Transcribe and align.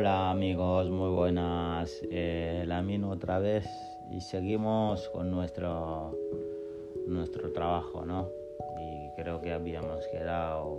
Hola 0.00 0.30
amigos, 0.30 0.88
muy 0.90 1.10
buenas. 1.10 1.90
Eh, 2.08 2.62
la 2.68 2.82
Mino 2.82 3.10
otra 3.10 3.40
vez 3.40 3.66
y 4.12 4.20
seguimos 4.20 5.08
con 5.08 5.28
nuestro 5.28 6.16
nuestro 7.08 7.50
trabajo, 7.50 8.06
¿no? 8.06 8.28
Y 8.80 9.20
creo 9.20 9.40
que 9.40 9.52
habíamos 9.52 10.06
quedado 10.06 10.78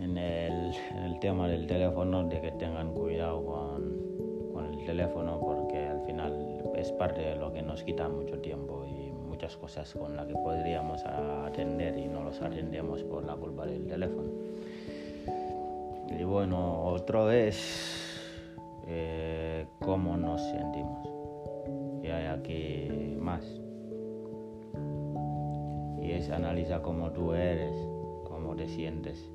en 0.00 0.16
el, 0.16 1.18
tema 1.20 1.48
del 1.48 1.66
teléfono 1.66 2.28
de 2.28 2.40
que 2.40 2.52
tengan 2.52 2.94
cuidado 2.94 3.44
con, 3.44 4.52
con 4.52 4.72
el 4.72 4.86
teléfono 4.86 5.40
porque 5.40 5.88
al 5.88 6.00
final 6.06 6.62
es 6.76 6.92
parte 6.92 7.22
de 7.22 7.34
lo 7.34 7.52
que 7.52 7.62
nos 7.62 7.82
quita 7.82 8.08
mucho 8.08 8.38
tiempo 8.38 8.86
y 8.86 9.10
muchas 9.10 9.56
cosas 9.56 9.92
con 9.94 10.14
las 10.14 10.28
que 10.28 10.34
podríamos 10.34 11.04
atender 11.04 11.98
y 11.98 12.06
no 12.06 12.22
los 12.22 12.40
atendemos 12.40 13.02
por 13.02 13.24
la 13.24 13.34
culpa 13.34 13.66
del 13.66 13.84
teléfono. 13.88 14.43
Y 16.24 16.26
bueno, 16.26 16.84
otro 16.84 17.30
es 17.30 17.54
eh, 18.86 19.66
cómo 19.78 20.16
nos 20.16 20.40
sentimos. 20.40 21.06
Y 22.02 22.06
hay 22.06 22.24
aquí 22.28 23.14
más. 23.20 23.44
Y 26.00 26.12
es 26.12 26.30
analiza 26.30 26.80
cómo 26.80 27.10
tú 27.10 27.34
eres, 27.34 27.76
cómo 28.24 28.56
te 28.56 28.66
sientes 28.68 29.30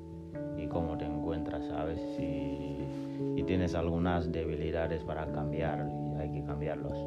y 0.58 0.66
cómo 0.66 0.98
te 0.98 1.04
encuentras, 1.04 1.64
¿sabes? 1.66 2.00
Si, 2.16 2.78
si 3.36 3.44
tienes 3.44 3.76
algunas 3.76 4.32
debilidades 4.32 5.04
para 5.04 5.30
cambiar 5.30 5.88
hay 6.18 6.32
que 6.32 6.42
cambiarlos. 6.42 6.98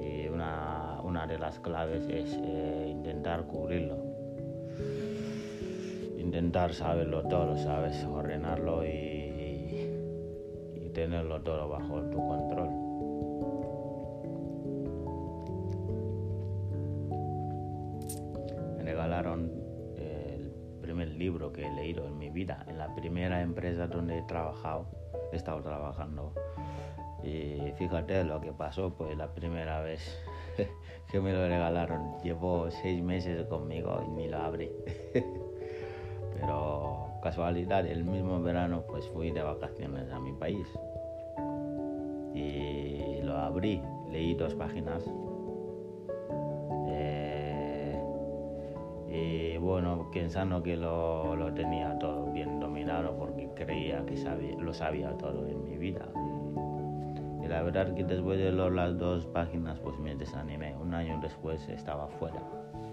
Y 0.00 0.28
una, 0.28 1.00
una 1.02 1.26
de 1.26 1.36
las 1.36 1.58
claves 1.58 2.06
es 2.08 2.38
eh, 2.40 2.86
intentar 2.92 3.44
cubrirlo 3.48 4.12
intentar 6.22 6.72
saberlo 6.72 7.22
todo, 7.24 7.56
¿sabes? 7.56 8.04
Ordenarlo 8.04 8.86
y, 8.86 9.50
tenerlo 10.94 11.40
todo 11.40 11.68
bajo 11.68 12.02
tu 12.02 12.18
control. 12.18 12.68
Me 18.76 18.84
regalaron 18.84 19.50
el 19.96 20.52
primer 20.82 21.08
libro 21.08 21.50
que 21.50 21.66
he 21.66 21.72
leído 21.72 22.06
en 22.06 22.18
mi 22.18 22.28
vida, 22.28 22.64
en 22.68 22.78
la 22.78 22.94
primera 22.94 23.40
empresa 23.40 23.86
donde 23.86 24.18
he 24.18 24.22
trabajado, 24.22 24.86
he 25.32 25.36
estado 25.36 25.62
trabajando. 25.62 26.34
Y 27.24 27.72
fíjate 27.78 28.22
lo 28.24 28.40
que 28.40 28.52
pasó, 28.52 28.94
pues 28.94 29.16
la 29.16 29.32
primera 29.32 29.80
vez 29.80 30.22
que 31.10 31.20
me 31.20 31.32
lo 31.32 31.48
regalaron, 31.48 32.18
llevo 32.22 32.70
seis 32.70 33.02
meses 33.02 33.46
conmigo 33.46 34.04
y 34.06 34.10
ni 34.10 34.28
lo 34.28 34.38
abrí. 34.38 34.70
casualidad, 37.32 37.86
el 37.86 38.04
mismo 38.04 38.42
verano 38.42 38.84
pues 38.86 39.08
fui 39.08 39.30
de 39.30 39.40
vacaciones 39.40 40.12
a 40.12 40.20
mi 40.20 40.34
país 40.34 40.66
y 42.34 43.22
lo 43.22 43.38
abrí, 43.38 43.80
leí 44.10 44.34
dos 44.34 44.54
páginas 44.54 45.02
eh, 46.88 47.98
y 49.08 49.56
bueno, 49.56 50.10
pensando 50.12 50.62
que 50.62 50.76
lo, 50.76 51.34
lo, 51.34 51.54
tenía 51.54 51.98
todo 51.98 52.26
bien 52.32 52.60
dominado 52.60 53.16
porque 53.16 53.48
creía 53.54 54.04
que 54.04 54.18
sabía, 54.18 54.54
lo 54.58 54.74
sabía 54.74 55.16
todo 55.16 55.48
en 55.48 55.64
mi 55.64 55.78
vida. 55.78 56.06
Y, 57.42 57.48
la 57.48 57.62
verdad 57.62 57.94
que 57.94 58.04
después 58.04 58.38
de 58.38 58.52
las 58.52 58.98
dos 58.98 59.24
páginas 59.28 59.78
pues 59.78 59.98
me 59.98 60.14
desanimé. 60.14 60.76
Un 60.76 60.92
año 60.92 61.18
después 61.22 61.66
estaba 61.70 62.08
fuera 62.08 62.42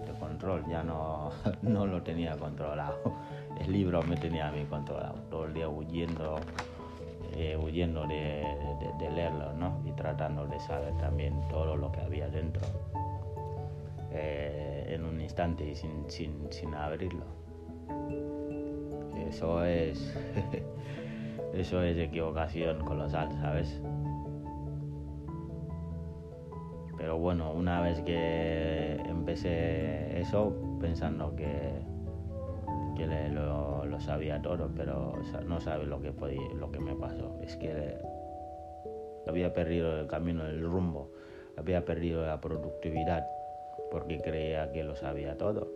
de 0.06 0.18
control, 0.18 0.64
ya 0.70 0.82
no, 0.82 1.32
no 1.62 1.86
lo 1.86 2.02
tenía 2.04 2.38
controlado 2.38 3.00
el 3.60 3.72
libro 3.72 4.02
me 4.04 4.16
tenía 4.16 4.48
a 4.48 4.52
mí 4.52 4.66
controlado, 4.66 5.16
todo 5.30 5.46
el 5.46 5.54
día 5.54 5.70
huyendo, 5.70 6.40
eh, 7.36 7.58
huyendo 7.62 8.08
de, 8.08 8.44
leerlo, 9.12 9.54
¿no? 9.54 9.82
Y 9.86 9.92
tratando 9.92 10.46
de 10.48 10.60
saber 10.60 10.94
también 10.98 11.40
todo 11.50 11.76
lo 11.76 11.92
que 11.92 12.02
había 12.02 12.30
dentro 12.30 12.62
eh, 14.12 14.86
en 14.90 15.06
un 15.06 15.20
instante 15.22 15.66
y 15.68 15.76
sin, 15.76 16.10
sin, 16.10 16.52
sin 16.52 16.74
abrirlo. 16.74 17.26
Eso 19.28 19.64
es, 19.64 20.16
eso 21.54 21.84
es 21.84 21.98
equivocación 21.98 22.84
colosal, 22.86 23.32
¿sabes? 23.42 23.82
Pero 26.98 27.18
bueno, 27.18 27.54
una 27.54 27.80
vez 27.82 28.02
que 28.02 28.96
empecé 29.06 30.20
eso, 30.20 30.54
pensando 30.82 31.34
que 31.36 31.72
que 33.00 33.30
lo, 33.30 34.00
sabía 34.00 34.42
todo, 34.42 34.70
pero 34.76 35.14
no 35.46 35.60
sabe 35.60 35.86
lo 35.86 36.02
que, 36.02 36.12
podía, 36.12 36.42
lo 36.56 36.72
que 36.72 36.80
me 36.80 36.96
pasó. 36.96 37.38
Es 37.42 37.56
que 37.56 37.98
había 39.28 39.54
perdido 39.54 40.00
el 40.00 40.08
camino, 40.08 40.46
el 40.48 40.62
rumbo, 40.62 41.12
había 41.56 41.86
perdido 41.86 42.26
la 42.26 42.40
productividad 42.42 43.28
porque 43.92 44.20
creía 44.20 44.72
que 44.72 44.84
lo 44.84 44.96
sabía 44.96 45.38
todo. 45.38 45.72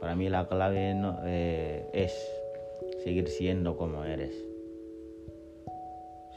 Para 0.00 0.14
mí 0.14 0.28
la 0.28 0.46
clave 0.46 0.94
eh, 1.24 1.88
es 1.92 2.12
seguir 3.02 3.28
siendo 3.28 3.76
como 3.76 4.04
eres. 4.04 4.34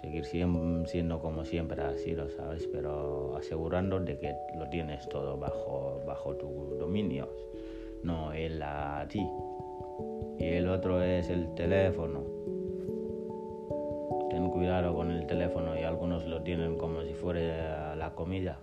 Seguir 0.01 0.25
siendo 0.25 1.19
como 1.19 1.43
siempre 1.43 1.81
has 1.81 1.99
sido, 1.99 2.29
¿sabes? 2.29 2.67
Pero 2.71 3.35
asegurando 3.35 3.99
de 3.99 4.17
que 4.17 4.33
lo 4.57 4.69
tienes 4.69 5.07
todo 5.09 5.37
bajo, 5.37 6.01
bajo 6.05 6.35
tu 6.35 6.75
dominio 6.79 7.27
no 8.03 8.31
él 8.33 8.61
a 8.61 9.05
ti. 9.07 9.27
Y 10.37 10.45
el 10.45 10.69
otro 10.69 11.01
es 11.03 11.29
el 11.29 11.53
teléfono. 11.53 12.23
Ten 14.29 14.49
cuidado 14.49 14.95
con 14.95 15.11
el 15.11 15.25
teléfono 15.25 15.77
y 15.77 15.83
algunos 15.83 16.25
lo 16.25 16.41
tienen 16.41 16.77
como 16.77 17.01
si 17.03 17.13
fuera 17.13 17.95
la 17.95 18.13
comida. 18.15 18.59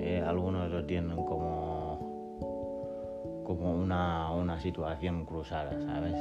Eh, 0.00 0.22
algunos 0.26 0.70
lo 0.70 0.84
tienen 0.86 1.16
como, 1.24 1.98
como 3.44 3.74
una, 3.74 4.32
una 4.32 4.58
situación 4.60 5.26
cruzada, 5.26 5.78
¿sabes? 5.84 6.14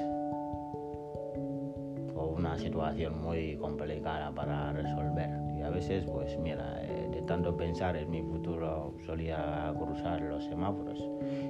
O 2.16 2.34
una 2.36 2.58
situación 2.58 3.22
muy 3.22 3.56
complicada 3.56 4.32
para 4.32 4.74
resolver. 4.74 5.49
Y 5.60 5.62
a 5.62 5.70
veces, 5.70 6.06
pues 6.06 6.38
mira, 6.40 6.82
eh, 6.84 7.10
de 7.12 7.22
tanto 7.24 7.56
pensar 7.58 7.98
en 7.98 8.10
mi 8.10 8.22
futuro 8.22 8.94
solía 9.06 9.74
cruzar 9.78 10.22
los 10.22 10.46
semáforos. 10.46 11.06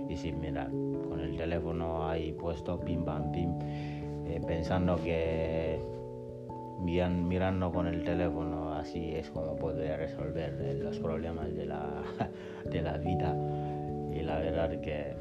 Y 0.10 0.18
sin 0.18 0.40
mirar, 0.40 0.70
con 0.70 1.20
el 1.20 1.38
teléfono 1.38 2.10
ahí 2.10 2.32
puesto, 2.34 2.80
pim 2.80 3.06
pam 3.06 3.32
pim, 3.32 3.52
eh, 4.26 4.42
pensando 4.48 4.96
que 4.96 5.80
mirando 6.82 7.72
con 7.72 7.88
el 7.88 8.04
teléfono 8.04 8.74
así 8.74 9.14
es 9.14 9.30
como 9.30 9.56
podría 9.58 9.98
resolver 9.98 10.58
eh, 10.62 10.74
los 10.76 10.98
problemas 11.00 11.54
de 11.54 11.66
la, 11.68 12.02
de 12.66 12.82
la 12.82 12.98
vida. 12.98 13.36
Y 14.12 14.24
la 14.24 14.40
verdad 14.40 14.82
que 14.82 15.14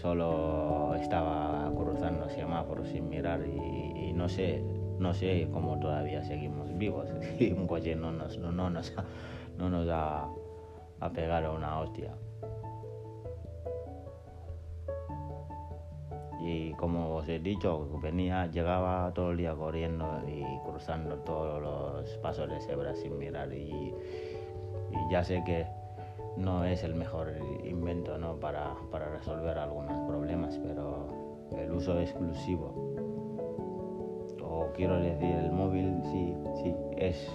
solo 0.00 0.94
estaba 0.94 1.70
cruzando 1.76 2.28
semáforos 2.30 2.88
sin 2.88 3.08
mirar 3.10 3.40
y 3.46 4.12
no 4.14 4.28
sé 4.28 4.62
no 5.00 5.14
sé 5.14 5.48
cómo 5.50 5.80
todavía 5.80 6.22
seguimos 6.22 6.76
vivos. 6.76 7.08
Y 7.40 7.52
un 7.52 7.66
coche 7.66 7.96
no 7.96 8.12
nos, 8.12 8.38
no, 8.38 8.52
no 8.52 8.70
nos, 8.70 8.94
no 9.58 9.70
nos 9.70 9.88
ha, 9.88 10.28
a 11.00 11.10
pegar 11.10 11.48
una 11.50 11.80
hostia. 11.80 12.14
Y 16.42 16.72
como 16.72 17.16
os 17.16 17.28
he 17.28 17.38
dicho, 17.38 17.88
venía, 18.02 18.46
llegaba 18.46 19.12
todo 19.14 19.32
el 19.32 19.38
día 19.38 19.54
corriendo 19.54 20.22
y 20.26 20.42
cruzando 20.64 21.16
todos 21.16 21.60
los 21.60 22.16
pasos 22.18 22.48
de 22.48 22.60
cebra 22.60 22.94
sin 22.94 23.18
mirar. 23.18 23.52
Y, 23.52 23.94
y 24.90 25.10
ya 25.10 25.24
sé 25.24 25.42
que 25.44 25.66
no 26.36 26.64
es 26.64 26.84
el 26.84 26.94
mejor 26.94 27.34
invento 27.64 28.18
¿no? 28.18 28.36
para, 28.36 28.74
para 28.90 29.10
resolver 29.10 29.58
algunos 29.58 29.98
problemas, 30.08 30.58
pero 30.58 31.08
el 31.58 31.72
uso 31.72 31.98
exclusivo 32.00 32.89
quiero 34.72 34.98
decir, 35.00 35.34
el 35.34 35.52
móvil 35.52 36.00
sí, 36.04 36.34
sí, 36.62 36.74
es, 36.96 37.30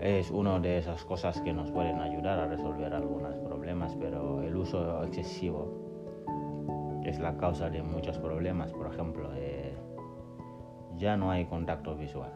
es 0.00 0.30
una 0.30 0.58
de 0.58 0.78
esas 0.78 1.04
cosas 1.04 1.40
que 1.40 1.52
nos 1.52 1.70
pueden 1.70 2.00
ayudar 2.00 2.38
a 2.38 2.46
resolver 2.46 2.92
algunos 2.92 3.36
problemas, 3.38 3.96
pero 4.00 4.42
el 4.42 4.56
uso 4.56 5.04
excesivo 5.04 5.68
es 7.04 7.18
la 7.18 7.36
causa 7.36 7.70
de 7.70 7.82
muchos 7.82 8.18
problemas. 8.18 8.72
Por 8.72 8.92
ejemplo, 8.92 9.30
eh, 9.34 9.74
ya 10.96 11.16
no 11.16 11.30
hay 11.30 11.46
contacto 11.46 11.96
visual. 11.96 12.32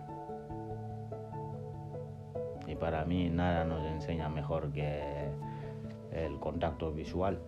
Y 2.66 2.74
para 2.76 3.04
mí 3.04 3.28
nada 3.28 3.64
nos 3.64 3.84
enseña 3.84 4.28
mejor 4.28 4.72
que 4.72 5.30
el 6.12 6.38
contacto 6.40 6.92
visual. 6.92 7.40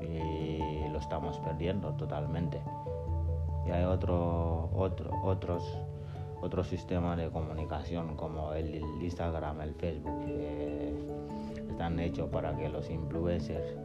Y 0.00 0.88
lo 0.88 0.98
estamos 0.98 1.38
perdiendo 1.40 1.92
totalmente 1.94 2.60
y 3.66 3.70
hay 3.70 3.84
otro, 3.84 4.70
otro, 4.74 5.10
otros, 5.22 5.62
otros 6.40 6.68
sistemas 6.68 7.16
de 7.16 7.30
comunicación 7.30 8.16
como 8.16 8.52
el 8.52 8.82
Instagram, 9.00 9.60
el 9.60 9.74
Facebook, 9.74 10.24
que 10.24 10.94
están 11.70 11.98
hechos 12.00 12.28
para 12.30 12.56
que 12.56 12.68
los 12.68 12.90
influencers 12.90 13.76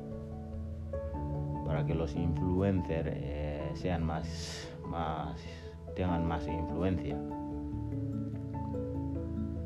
para 1.68 1.86
que 1.86 1.94
los 1.94 2.16
influencers 2.16 3.10
eh, 3.14 3.70
sean 3.74 4.02
más, 4.02 4.72
más, 4.86 5.38
tengan 5.96 6.26
más 6.26 6.48
influencia. 6.48 7.18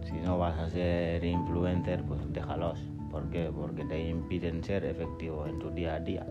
Si 0.04 0.13
no 0.25 0.40
vas 0.40 0.58
a 0.58 0.69
ser 0.69 1.24
influencer, 1.24 2.04
pues 2.04 2.19
déjalos. 2.34 2.80
¿Por 3.12 3.30
qué? 3.30 3.52
Porque 3.56 3.86
te 3.86 4.10
impiden 4.10 4.63
ser 4.63 4.84
efectivo 4.86 5.46
en 5.46 5.60
tu 5.60 5.69
día 5.69 5.96
a 5.96 6.00
día. 6.00 6.25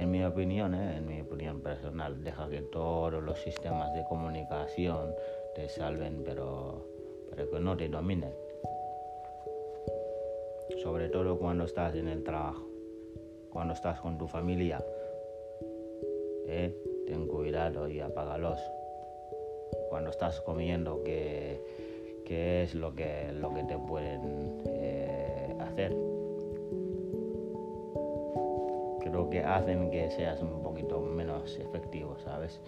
En 0.00 0.10
mi 0.10 0.24
opinión, 0.24 0.74
¿eh? 0.74 0.96
en 0.96 1.06
mi 1.06 1.20
opinión 1.20 1.60
personal, 1.60 2.24
deja 2.24 2.48
que 2.48 2.62
todos 2.62 3.22
los 3.22 3.38
sistemas 3.38 3.92
de 3.92 4.02
comunicación 4.04 5.14
te 5.54 5.68
salven, 5.68 6.22
pero, 6.24 6.86
pero 7.28 7.50
que 7.50 7.60
no 7.60 7.76
te 7.76 7.86
dominen. 7.90 8.32
Sobre 10.82 11.10
todo 11.10 11.38
cuando 11.38 11.64
estás 11.64 11.94
en 11.96 12.08
el 12.08 12.24
trabajo, 12.24 12.66
cuando 13.50 13.74
estás 13.74 14.00
con 14.00 14.16
tu 14.16 14.26
familia. 14.26 14.82
¿eh? 16.46 16.74
Ten 17.06 17.26
cuidado 17.26 17.86
y 17.86 18.00
apágalos. 18.00 18.58
Cuando 19.90 20.08
estás 20.08 20.40
comiendo, 20.40 21.04
que, 21.04 21.60
es 22.26 22.74
lo 22.74 22.94
que, 22.94 23.32
lo 23.34 23.52
que 23.52 23.64
te 23.64 23.76
pueden 23.76 24.62
eh, 24.64 25.54
hacer 25.60 26.09
creo 29.10 29.28
que 29.28 29.40
hacen 29.40 29.90
que 29.90 30.10
seas 30.10 30.42
un 30.42 30.62
poquito 30.62 31.00
menos 31.00 31.58
efectivo, 31.58 32.16
¿sabes? 32.18 32.60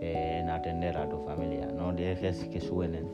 Eh, 0.00 0.40
en 0.40 0.50
atender 0.50 0.96
a 0.96 1.08
tu 1.08 1.18
familia. 1.20 1.66
No 1.66 1.92
dejes 1.92 2.44
que 2.44 2.60
suenen. 2.60 3.08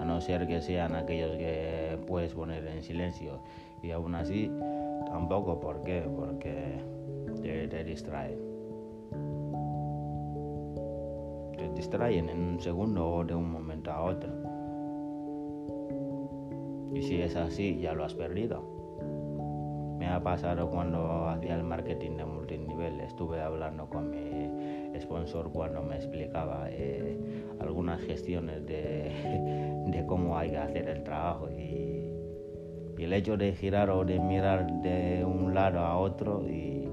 A 0.00 0.04
no 0.04 0.20
ser 0.20 0.46
que 0.46 0.60
sean 0.60 0.94
aquellos 0.94 1.36
que 1.36 1.98
puedes 2.06 2.34
poner 2.34 2.66
en 2.66 2.82
silencio. 2.82 3.40
Y 3.82 3.90
aún 3.90 4.14
así, 4.14 4.50
tampoco. 5.06 5.60
¿Por 5.60 5.82
qué? 5.82 6.02
Porque 6.14 6.80
te, 7.42 7.68
te 7.68 7.84
distraen. 7.84 8.38
Te 11.56 11.68
distraen 11.74 12.28
en 12.28 12.38
un 12.38 12.60
segundo 12.60 13.08
o 13.08 13.24
de 13.24 13.34
un 13.34 13.50
momento 13.50 13.90
a 13.90 14.02
otro. 14.02 14.32
Y 16.94 17.02
si 17.02 17.20
es 17.20 17.34
así, 17.34 17.78
ya 17.80 17.92
lo 17.92 18.04
has 18.04 18.14
perdido 18.14 18.73
me 20.14 20.18
ha 20.18 20.22
pasado 20.22 20.70
cuando 20.70 21.28
hacía 21.28 21.56
el 21.56 21.64
marketing 21.64 22.16
de 22.18 22.24
multinivel. 22.24 23.00
Estuve 23.00 23.40
hablando 23.40 23.88
con 23.88 24.10
mi 24.10 24.96
sponsor 25.00 25.50
cuando 25.50 25.82
me 25.82 25.96
explicaba 25.96 26.68
eh, 26.70 27.18
algunas 27.58 28.00
gestiones 28.02 28.64
de, 28.64 30.04
cómo 30.06 30.38
hay 30.38 30.50
que 30.50 30.58
hacer 30.58 30.88
el 30.88 31.02
trabajo 31.02 31.50
y, 31.50 32.12
el 32.96 33.12
hecho 33.12 33.36
de 33.36 33.54
girar 33.54 33.90
o 33.90 34.04
de 34.04 34.20
mirar 34.20 34.70
de 34.82 35.24
un 35.24 35.52
lado 35.52 35.80
a 35.80 35.98
otro 35.98 36.48
y 36.48 36.88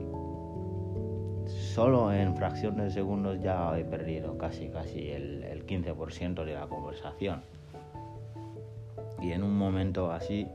solo 1.45 2.11
en 2.11 2.35
fracciones 2.35 2.85
de 2.85 2.91
segundos 2.91 3.39
ya 3.39 3.77
he 3.77 3.85
perdido 3.85 4.35
casi 4.37 4.67
casi 4.69 5.09
el, 5.11 5.43
el 5.43 5.65
15% 5.67 6.43
de 6.43 6.53
la 6.55 6.65
conversación. 6.65 7.43
Y 9.21 9.31
en 9.31 9.43
un 9.43 9.55
momento 9.55 10.11
así 10.11 10.47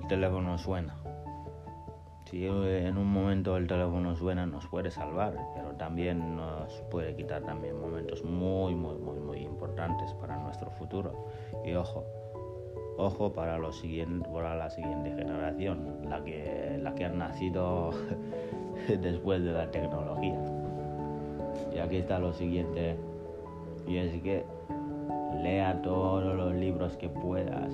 el 0.00 0.08
teléfono 0.08 0.56
suena 0.56 0.99
si 2.30 2.46
en 2.46 2.96
un 2.96 3.12
momento 3.12 3.56
el 3.56 3.66
teléfono 3.66 4.14
suena 4.14 4.46
nos 4.46 4.64
puede 4.68 4.90
salvar, 4.92 5.34
pero 5.52 5.72
también 5.72 6.36
nos 6.36 6.72
puede 6.88 7.16
quitar 7.16 7.42
también 7.42 7.80
momentos 7.80 8.22
muy, 8.24 8.74
muy, 8.76 8.96
muy, 8.98 9.18
muy 9.18 9.38
importantes 9.38 10.12
para 10.14 10.36
nuestro 10.36 10.70
futuro. 10.70 11.12
Y 11.64 11.74
ojo, 11.74 12.04
ojo 12.96 13.32
para, 13.32 13.58
los 13.58 13.82
para 14.32 14.54
la 14.54 14.70
siguiente 14.70 15.10
generación, 15.10 16.08
la 16.08 16.22
que, 16.22 16.78
la 16.80 16.94
que 16.94 17.04
han 17.04 17.18
nacido 17.18 17.90
después 19.00 19.42
de 19.42 19.52
la 19.52 19.68
tecnología. 19.72 20.38
Y 21.74 21.78
aquí 21.78 21.96
está 21.96 22.20
lo 22.20 22.32
siguiente, 22.32 22.96
y 23.88 23.96
es 23.96 24.22
que 24.22 24.44
lea 25.42 25.82
todos 25.82 26.36
los 26.36 26.54
libros 26.54 26.96
que 26.96 27.08
puedas 27.08 27.72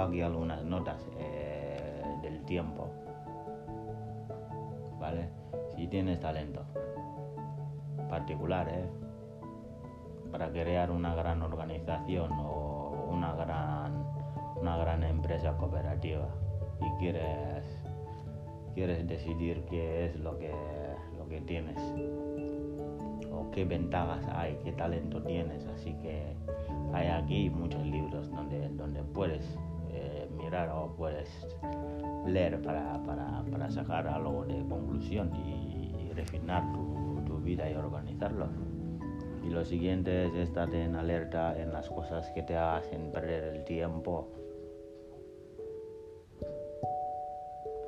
aquí 0.00 0.20
algunas 0.22 0.64
notas 0.64 1.06
eh, 1.18 2.02
del 2.22 2.44
tiempo. 2.44 2.88
¿Vale? 4.98 5.28
Si 5.76 5.86
tienes 5.86 6.20
talento 6.20 6.62
particular, 8.08 8.68
¿eh? 8.68 8.86
Para 10.32 10.50
crear 10.50 10.90
una 10.90 11.14
gran 11.14 11.42
organización 11.42 12.32
o 12.32 13.08
una 13.10 13.34
gran, 13.34 14.04
una 14.60 14.76
gran 14.76 15.04
empresa 15.04 15.56
cooperativa 15.56 16.28
y 16.80 16.98
quieres, 16.98 17.64
quieres 18.74 19.06
decidir 19.08 19.64
qué 19.70 20.06
es 20.06 20.16
lo 20.16 20.38
que, 20.38 20.52
lo 21.16 21.28
que 21.28 21.40
tienes 21.42 21.78
o 23.32 23.50
qué 23.52 23.64
ventajas 23.64 24.26
hay, 24.34 24.58
qué 24.64 24.72
talento 24.72 25.22
tienes. 25.22 25.66
Así 25.66 25.94
que 25.94 26.34
hay 26.92 27.08
aquí 27.08 27.50
muchos 27.50 27.84
libros 27.86 28.30
donde, 28.30 28.68
donde 28.70 29.02
puedes 29.02 29.58
eh, 29.92 30.28
mirar 30.36 30.70
o 30.70 30.94
puedes 30.96 31.28
leer 32.26 32.60
para, 32.62 33.02
para, 33.02 33.70
sacar 33.70 34.06
algo 34.06 34.44
de 34.44 34.64
conclusión 34.68 35.34
y, 35.34 36.12
refinar 36.14 36.64
tu, 36.72 37.38
vida 37.38 37.70
y 37.70 37.74
organizarlo. 37.74 38.46
Y 39.44 39.50
lo 39.50 39.64
siguiente 39.64 40.26
es 40.26 40.34
estar 40.34 40.74
en 40.74 40.96
alerta 40.96 41.58
en 41.58 41.72
las 41.72 41.88
cosas 41.88 42.28
que 42.32 42.42
te 42.42 42.56
hacen 42.56 43.12
perder 43.12 43.54
el 43.54 43.64
tiempo. 43.64 44.28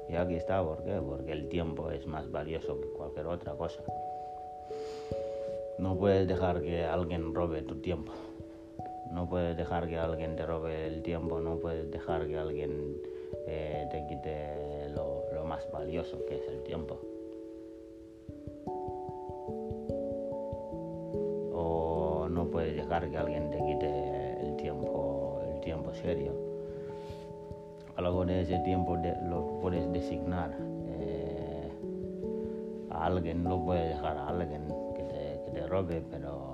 Y 0.08 0.14
aquí 0.16 0.36
está, 0.36 0.62
¿por 0.62 0.84
qué? 0.84 1.00
Porque 1.00 1.32
el 1.32 1.48
tiempo 1.48 1.90
es 1.90 2.06
más 2.06 2.30
valioso 2.30 2.80
que 2.80 2.88
cualquier 2.88 3.26
otra 3.26 3.54
cosa. 3.54 3.82
No 5.78 5.96
puedes 5.96 6.28
dejar 6.28 6.62
que 6.62 6.84
alguien 6.84 7.34
robe 7.34 7.62
tu 7.62 7.80
tiempo. 7.80 8.12
No 9.10 9.28
puedes 9.28 9.56
dejar 9.56 9.88
que 9.88 9.98
alguien 9.98 10.36
te 10.36 10.46
robe 10.46 10.86
el 10.86 11.02
tiempo, 11.02 11.40
no 11.40 11.56
puedes 11.56 11.90
dejar 11.90 12.28
que 12.28 12.38
alguien 12.38 12.96
eh, 13.46 13.88
te 13.90 14.06
quite 14.06 14.88
lo, 14.94 15.44
más 15.44 15.68
valioso 15.72 16.24
que 16.26 16.36
es 16.36 16.48
el 16.48 16.62
tiempo. 16.62 16.96
O 21.52 22.28
no 22.30 22.46
puedes 22.46 22.76
dejar 22.76 23.10
que 23.10 23.16
alguien 23.16 23.50
te 23.50 23.58
quite 23.58 24.46
el 24.46 24.56
tiempo, 24.56 25.42
el 25.52 25.60
tiempo 25.60 25.92
serio. 25.92 26.32
Algo 27.96 28.24
de 28.24 28.42
ese 28.42 28.60
tiempo 28.60 28.96
lo 29.28 29.58
puedes 29.60 29.92
designar 29.92 30.56
eh, 31.00 31.68
a 32.90 33.06
alguien, 33.06 33.42
no 33.42 33.64
puedes 33.64 33.88
dejar 33.88 34.16
a 34.16 34.28
alguien 34.28 34.68
que 34.94 35.02
te, 35.02 35.40
que 35.44 35.50
te 35.50 35.66
robe, 35.66 36.00
pero 36.08 36.49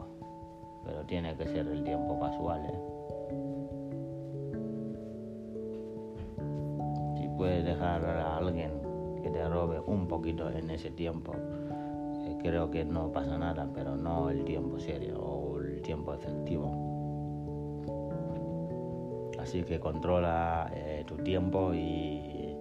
pero 0.86 1.04
tiene 1.04 1.34
que 1.36 1.46
ser 1.48 1.66
el 1.66 1.82
tiempo 1.82 2.18
casual. 2.20 2.64
¿eh? 2.64 2.78
Si 7.18 7.28
puedes 7.36 7.64
dejar 7.64 8.04
a 8.04 8.36
alguien 8.36 8.70
que 9.22 9.30
te 9.30 9.48
robe 9.48 9.80
un 9.80 10.06
poquito 10.06 10.48
en 10.50 10.70
ese 10.70 10.90
tiempo, 10.92 11.32
eh, 11.34 12.38
creo 12.40 12.70
que 12.70 12.84
no 12.84 13.10
pasa 13.10 13.36
nada, 13.36 13.68
pero 13.74 13.96
no 13.96 14.30
el 14.30 14.44
tiempo 14.44 14.78
serio 14.78 15.18
o 15.18 15.60
el 15.60 15.82
tiempo 15.82 16.14
efectivo. 16.14 16.70
Así 19.40 19.62
que 19.64 19.80
controla 19.80 20.70
eh, 20.74 21.04
tu 21.06 21.16
tiempo 21.16 21.74
y, 21.74 22.54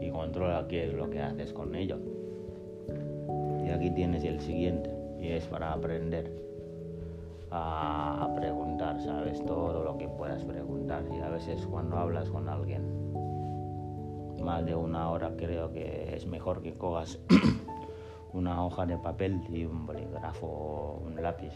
y 0.00 0.10
controla 0.10 0.66
qué 0.68 0.86
es 0.88 0.94
lo 0.94 1.08
que 1.08 1.20
haces 1.20 1.52
con 1.52 1.74
ello. 1.74 1.98
Y 3.66 3.70
aquí 3.70 3.90
tienes 3.90 4.24
el 4.24 4.40
siguiente, 4.40 4.90
y 5.18 5.28
es 5.28 5.46
para 5.46 5.72
aprender 5.72 6.30
a, 7.56 8.28
preguntar, 8.34 9.00
¿sabes? 9.00 9.44
Todo 9.44 9.84
lo 9.84 9.96
que 9.96 10.08
puedas 10.08 10.44
preguntar. 10.44 11.04
Y 11.12 11.20
a 11.20 11.28
veces 11.28 11.66
cuando 11.66 11.96
hablas 11.96 12.28
con 12.28 12.48
alguien 12.48 13.12
más 14.42 14.66
de 14.66 14.74
una 14.74 15.10
hora 15.10 15.34
creo 15.36 15.72
que 15.72 16.14
es 16.14 16.26
mejor 16.26 16.60
que 16.60 16.74
cojas 16.74 17.18
una 18.32 18.64
hoja 18.64 18.84
de 18.84 18.98
papel 18.98 19.40
y 19.48 19.64
un 19.64 19.86
bolígrafo 19.86 20.46
o 20.46 20.98
un 20.98 21.22
lápiz 21.22 21.54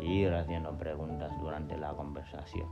y 0.00 0.20
ir 0.20 0.34
haciendo 0.34 0.76
preguntas 0.76 1.32
durante 1.40 1.76
la 1.76 1.92
conversación. 1.94 2.68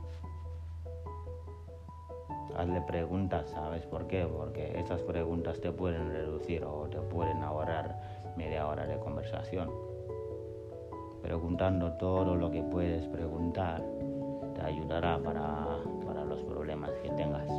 Hazle 2.55 2.81
preguntas, 2.81 3.49
¿sabes 3.49 3.85
por 3.85 4.07
qué? 4.07 4.25
Porque 4.25 4.79
esas 4.79 5.01
preguntas 5.01 5.59
te 5.61 5.71
pueden 5.71 6.11
reducir 6.11 6.63
o 6.63 6.87
te 6.89 6.99
pueden 6.99 7.41
ahorrar 7.43 7.99
media 8.37 8.67
hora 8.67 8.85
de 8.85 8.97
conversación 8.99 9.88
preguntando 11.21 11.93
todo 11.93 12.35
lo 12.35 12.49
que 12.51 12.63
puedes 12.63 13.07
preguntar 13.07 13.83
te 14.55 14.61
ayudará 14.61 15.17
para, 15.19 15.77
los 16.25 16.43
problemas 16.43 16.91
que 17.01 17.09
tengas. 17.11 17.49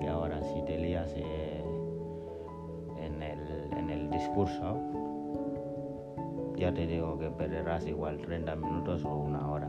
Y 0.00 0.06
ahora 0.06 0.40
si 0.42 0.62
te 0.62 0.78
lías 0.78 1.12
eh, 1.16 1.64
en, 3.00 3.90
el, 3.90 4.10
discurso, 4.10 4.76
ya 6.56 6.72
te 6.72 6.86
digo 6.86 7.18
que 7.18 7.30
perderás 7.30 7.86
igual 7.86 8.18
30 8.18 8.56
minutos 8.56 9.04
o 9.04 9.14
una 9.14 9.50
hora. 9.50 9.68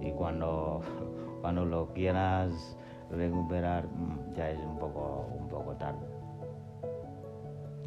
Y 0.00 0.12
cuando, 0.12 0.82
cuando 1.40 1.64
lo 1.64 1.92
quieras 1.94 2.76
recuperar 3.10 3.86
mm, 3.86 4.34
ya 4.34 4.50
es 4.50 4.58
un 4.58 4.78
poco, 4.78 5.26
un 5.38 5.48
poco 5.48 5.72
tarde. 5.74 6.06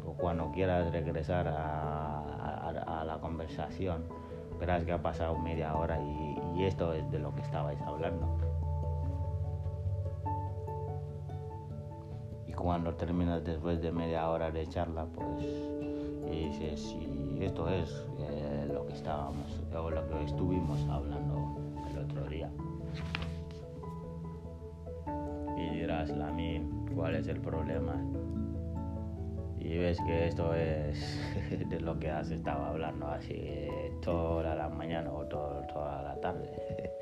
O 0.04 0.12
cuando 0.14 0.50
quieras 0.50 0.90
regresar 0.92 1.48
a, 1.48 3.04
la 3.04 3.18
conversación, 3.20 4.04
verás 4.58 4.84
que 4.84 4.92
ha 4.92 5.02
pasado 5.02 5.38
media 5.38 5.74
hora 5.74 6.00
y, 6.00 6.64
esto 6.64 6.92
es 6.92 7.08
de 7.12 7.20
lo 7.20 7.32
que 7.32 7.40
estabais 7.42 7.80
hablando. 7.82 8.26
Y 12.48 12.52
cuando 12.52 12.92
terminas 12.94 13.44
después 13.44 13.80
de 13.80 13.92
media 13.92 14.28
hora 14.28 14.50
de 14.50 14.66
charla, 14.66 15.06
pues 15.06 15.46
dices, 16.28 16.80
si 16.80 17.38
esto 17.40 17.68
es 17.68 18.04
eh, 18.18 18.68
lo 18.72 18.84
que 18.86 18.94
estábamos 18.94 19.62
o 19.72 19.90
lo 19.90 20.08
que 20.08 20.24
estuvimos 20.24 20.80
hablando 20.90 21.58
el 21.90 21.98
otro 21.98 22.24
día. 22.28 22.50
Y 25.56 25.76
dirás, 25.76 26.10
Lamin, 26.10 26.86
¿cuál 26.94 27.14
es 27.14 27.28
el 27.28 27.40
problema? 27.40 27.94
Y 29.68 29.76
ves 29.76 29.98
que 30.00 30.28
esto 30.28 30.54
es 30.54 30.98
de 31.68 31.78
lo 31.80 31.98
que 31.98 32.08
has 32.08 32.30
estado 32.30 32.64
hablando 32.64 33.06
así 33.06 33.68
toda 34.02 34.54
la 34.54 34.70
mañana 34.70 35.12
o 35.12 35.26
toda 35.26 36.02
la 36.02 36.18
tarde. 36.22 36.50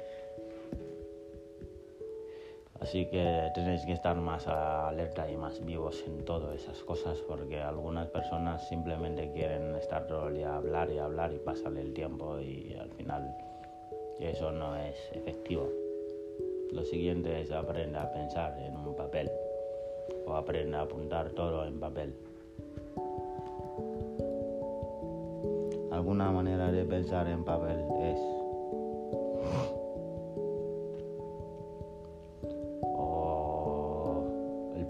Así 2.80 3.06
que 3.06 3.50
tenéis 3.54 3.86
que 3.86 3.92
estar 3.92 4.16
más 4.16 4.46
alerta 4.48 5.30
y 5.30 5.36
más 5.36 5.64
vivos 5.64 6.04
en 6.06 6.24
todas 6.24 6.60
esas 6.60 6.82
cosas 6.82 7.18
porque 7.26 7.60
algunas 7.60 8.08
personas 8.08 8.68
simplemente 8.68 9.30
quieren 9.32 9.74
estar 9.76 10.06
todo 10.06 10.28
el 10.28 10.34
día 10.34 10.52
a 10.52 10.56
hablar 10.56 10.90
y 10.90 10.98
hablar 10.98 11.32
y 11.32 11.38
pasarle 11.38 11.80
el 11.80 11.94
tiempo 11.94 12.38
y 12.38 12.74
al 12.74 12.90
final 12.90 13.34
eso 14.20 14.52
no 14.52 14.76
es 14.76 14.96
efectivo. 15.12 15.70
Lo 16.72 16.84
siguiente 16.84 17.40
es 17.40 17.50
aprender 17.50 18.02
a 18.02 18.12
pensar 18.12 18.58
en 18.58 18.76
un 18.76 18.94
papel 18.94 19.30
o 20.26 20.34
aprender 20.34 20.74
a 20.74 20.82
apuntar 20.82 21.30
todo 21.30 21.64
en 21.64 21.80
papel. 21.80 22.14
Alguna 25.96 26.30
manera 26.30 26.70
de 26.70 26.84
pensar 26.84 27.26
en 27.26 27.42
papel 27.42 27.78
es 28.02 28.20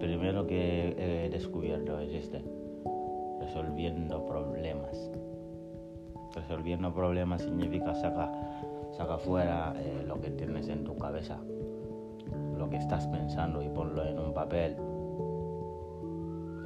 primero 0.01 0.49
que 0.49 0.97
he 0.99 1.31
descubierto 1.31 2.01
es 2.01 2.13
este, 2.13 2.43
resolviendo 3.39 4.27
problemas. 4.27 5.13
Resolviendo 6.35 6.93
problemas 6.93 7.43
significa 7.43 7.95
saca, 7.95 8.33
saca 8.91 9.17
fuera 9.19 9.75
eh, 9.79 10.03
lo 10.05 10.21
que 10.21 10.31
tienes 10.31 10.69
en 10.69 10.83
tu 10.83 10.99
cabeza, 10.99 11.39
lo 12.59 12.69
que 12.69 12.79
estás 12.79 13.07
pensando 13.07 13.63
y 13.63 13.69
ponlo 13.69 14.05
en 14.05 14.19
un 14.19 14.35
papel. 14.35 14.75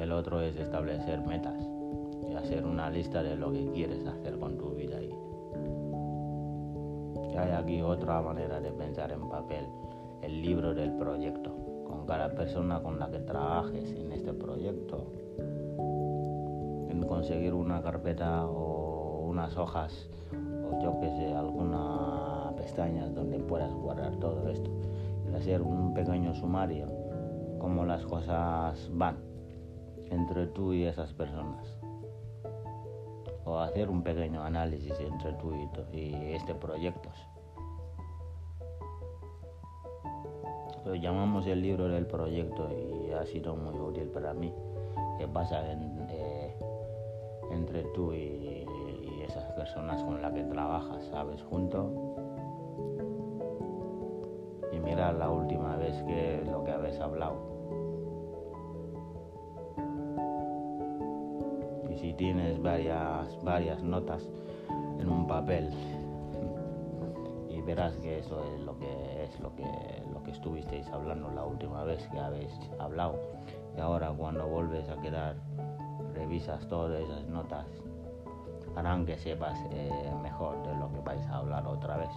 El 0.01 0.11
otro 0.13 0.41
es 0.41 0.57
establecer 0.57 1.21
metas 1.21 1.70
hacer 2.41 2.67
una 2.67 2.91
lista 2.91 3.23
de 3.23 3.37
lo 3.37 3.53
que 3.53 3.71
quieres 3.73 4.07
hacer 4.07 4.39
con 4.39 4.57
tu 4.57 4.71
vida. 4.71 5.01
Y 5.03 5.13
hay 7.37 7.51
aquí 7.51 7.83
otra 7.83 8.21
manera 8.23 8.61
de 8.61 8.73
pensar 8.73 9.13
en 9.13 9.29
papel, 9.29 9.67
el 10.23 10.43
libro 10.43 10.75
del 10.75 10.93
proyecto 10.97 11.55
con 11.87 12.07
cada 12.07 12.35
persona 12.35 12.83
con 12.83 12.99
la 12.99 13.11
que 13.11 13.21
trabajes 13.21 13.93
en 13.93 14.13
este 14.13 14.33
proyecto, 14.33 15.13
en 16.89 17.05
conseguir 17.07 17.55
una 17.55 17.83
carpeta 17.83 18.47
o 18.47 19.27
unas 19.27 19.57
hojas 19.57 20.09
o 20.33 20.83
yo 20.83 20.99
que 21.01 21.09
sé, 21.11 21.35
alguna 21.35 22.53
pestaña 22.57 23.07
donde 23.09 23.39
puedas 23.39 23.73
guardar 23.73 24.17
todo 24.17 24.49
esto 24.49 24.71
y 25.31 25.35
hacer 25.35 25.63
un 25.63 25.95
pequeño 25.95 26.35
sumario 26.35 26.87
cómo 27.59 27.85
las 27.85 28.05
cosas 28.07 28.91
van 28.93 29.19
entre 30.11 30.47
tú 30.47 30.73
y 30.73 30.85
esas 30.85 31.13
personas 31.13 31.80
hacer 33.59 33.88
un 33.90 34.02
pequeño 34.02 34.42
análisis 34.42 34.99
entre 35.00 35.33
tú 35.35 35.52
y, 35.92 35.97
y 35.97 36.35
este 36.35 36.54
proyecto 36.54 37.11
lo 40.85 40.95
llamamos 40.95 41.47
el 41.47 41.62
libro 41.62 41.88
del 41.88 42.07
proyecto 42.07 42.69
y 42.73 43.12
ha 43.12 43.25
sido 43.26 43.54
muy 43.54 43.78
útil 43.78 44.09
para 44.09 44.33
mí, 44.33 44.52
que 45.19 45.28
pasa 45.28 45.62
eh, 45.73 46.57
entre 47.50 47.85
tú 47.95 48.12
y, 48.12 48.66
esas 49.25 49.45
personas 49.52 50.02
con 50.02 50.21
las 50.21 50.33
que 50.33 50.42
trabajas, 50.42 51.04
¿sabes? 51.04 51.40
Junto. 51.42 51.88
Y 54.73 54.80
mira 54.80 55.12
la 55.12 55.30
última 55.30 55.76
vez 55.76 56.02
que 56.02 56.42
lo 56.50 56.64
que 56.64 56.73
habéis 56.73 56.99
hablado. 56.99 57.60
Tienes 62.21 62.61
varias, 62.61 63.43
varias 63.43 63.83
notas 63.83 64.29
en 65.00 65.09
un 65.09 65.27
papel, 65.27 65.71
y 67.49 67.62
verás 67.62 67.97
que 67.97 68.19
eso 68.19 68.45
es 68.45 68.61
lo 68.61 68.79
que 68.79 69.25
es 69.25 69.41
lo 69.41 69.57
que 69.57 69.65
que 70.23 70.33
estuvisteis 70.33 70.87
hablando 70.89 71.31
la 71.31 71.45
última 71.45 71.85
vez 71.85 72.07
que 72.09 72.19
habéis 72.19 72.53
hablado. 72.79 73.19
Y 73.75 73.81
ahora 73.81 74.11
cuando 74.11 74.47
vuelves 74.47 74.89
a 74.89 75.00
quedar, 75.00 75.37
revisas 76.15 76.67
todas 76.69 77.00
esas 77.00 77.27
notas, 77.27 77.67
harán 78.77 79.07
que 79.07 79.17
sepas 79.19 79.59
eh, 79.71 80.12
mejor 80.23 80.62
de 80.67 80.75
lo 80.77 80.93
que 80.93 81.00
vais 81.00 81.27
a 81.29 81.39
hablar 81.39 81.67
otra 81.67 81.97
vez. 81.97 82.11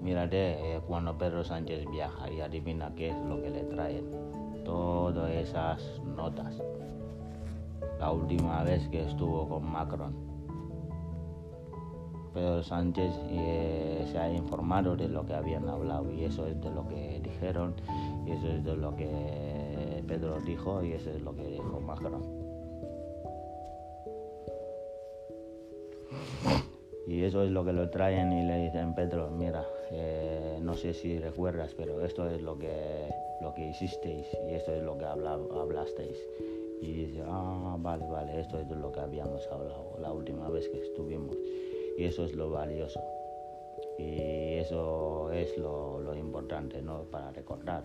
Mírate 0.00 0.76
eh, 0.76 0.80
cuando 0.86 1.16
Pedro 1.16 1.44
Sánchez 1.44 1.88
viaja 1.90 2.30
y 2.30 2.40
adivina 2.40 2.92
qué 2.94 3.10
es 3.10 3.16
lo 3.24 3.40
que 3.40 3.50
le 3.50 3.64
traen. 3.64 4.04
Todas 4.64 5.30
esas 5.30 6.00
notas. 6.16 6.60
La 7.98 8.10
última 8.10 8.62
vez 8.64 8.88
que 8.88 9.04
estuvo 9.04 9.48
con 9.48 9.70
Macron 9.70 10.34
Pedro 12.34 12.64
Sánchez 12.64 13.14
eh, 13.30 14.04
se 14.10 14.18
ha 14.18 14.28
informado 14.28 14.96
de 14.96 15.08
lo 15.08 15.24
que 15.24 15.34
habían 15.34 15.68
hablado 15.68 16.12
y 16.12 16.24
eso 16.24 16.48
es 16.48 16.60
de 16.60 16.68
lo 16.68 16.86
que 16.88 17.20
dijeron 17.22 17.74
y 18.26 18.32
eso 18.32 18.48
es 18.48 18.64
de 18.64 18.76
lo 18.76 18.96
que 18.96 20.02
Pedro 20.08 20.40
dijo 20.40 20.82
y 20.82 20.92
eso 20.92 21.10
es 21.10 21.22
lo 21.22 21.32
que 21.32 21.46
dijo 21.46 21.80
Macron. 21.80 22.22
Y 27.06 27.22
eso 27.22 27.42
es 27.44 27.50
lo 27.50 27.64
que 27.64 27.72
lo 27.72 27.88
traen 27.90 28.32
y 28.32 28.44
le 28.44 28.64
dicen, 28.64 28.94
Pedro, 28.94 29.30
mira, 29.30 29.64
eh, 29.90 30.58
no 30.60 30.74
sé 30.74 30.94
si 30.94 31.18
recuerdas, 31.18 31.74
pero 31.74 32.04
esto 32.04 32.28
es 32.28 32.42
lo 32.42 32.58
que, 32.58 33.10
lo 33.40 33.54
que 33.54 33.68
hicisteis 33.68 34.26
y 34.48 34.54
esto 34.54 34.72
es 34.74 34.82
lo 34.82 34.96
que 34.98 35.04
hablasteis. 35.04 36.18
Y 36.80 36.92
dice, 36.92 37.22
ah, 37.26 37.76
vale, 37.78 38.06
vale, 38.06 38.40
esto 38.40 38.58
es 38.58 38.68
lo 38.68 38.92
que 38.92 39.00
habíamos 39.00 39.46
hablado 39.48 39.96
la 40.00 40.12
última 40.12 40.48
vez 40.50 40.68
que 40.68 40.82
estuvimos 40.82 41.36
y 41.96 42.04
eso 42.04 42.24
es 42.24 42.34
lo 42.34 42.50
valioso 42.50 43.00
y 43.98 44.58
eso 44.58 45.30
es 45.32 45.56
lo, 45.56 46.14
importante 46.14 46.80
¿no? 46.82 47.02
para 47.10 47.30
recordar. 47.30 47.84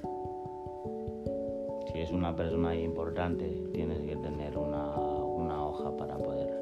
Si 1.92 2.00
es 2.00 2.12
una 2.12 2.36
persona 2.36 2.76
importante, 2.76 3.46
tienes 3.74 4.00
que 4.02 4.16
tener 4.18 4.58
una, 4.58 4.96
hoja 5.66 5.96
para 5.98 6.18
poder 6.18 6.60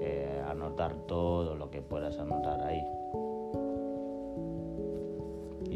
eh, 0.00 0.42
anotar 0.48 0.94
todo 1.06 1.54
lo 1.54 1.70
que 1.70 1.80
puedas 1.80 2.18
anotar 2.18 2.60
ahí. 2.62 2.82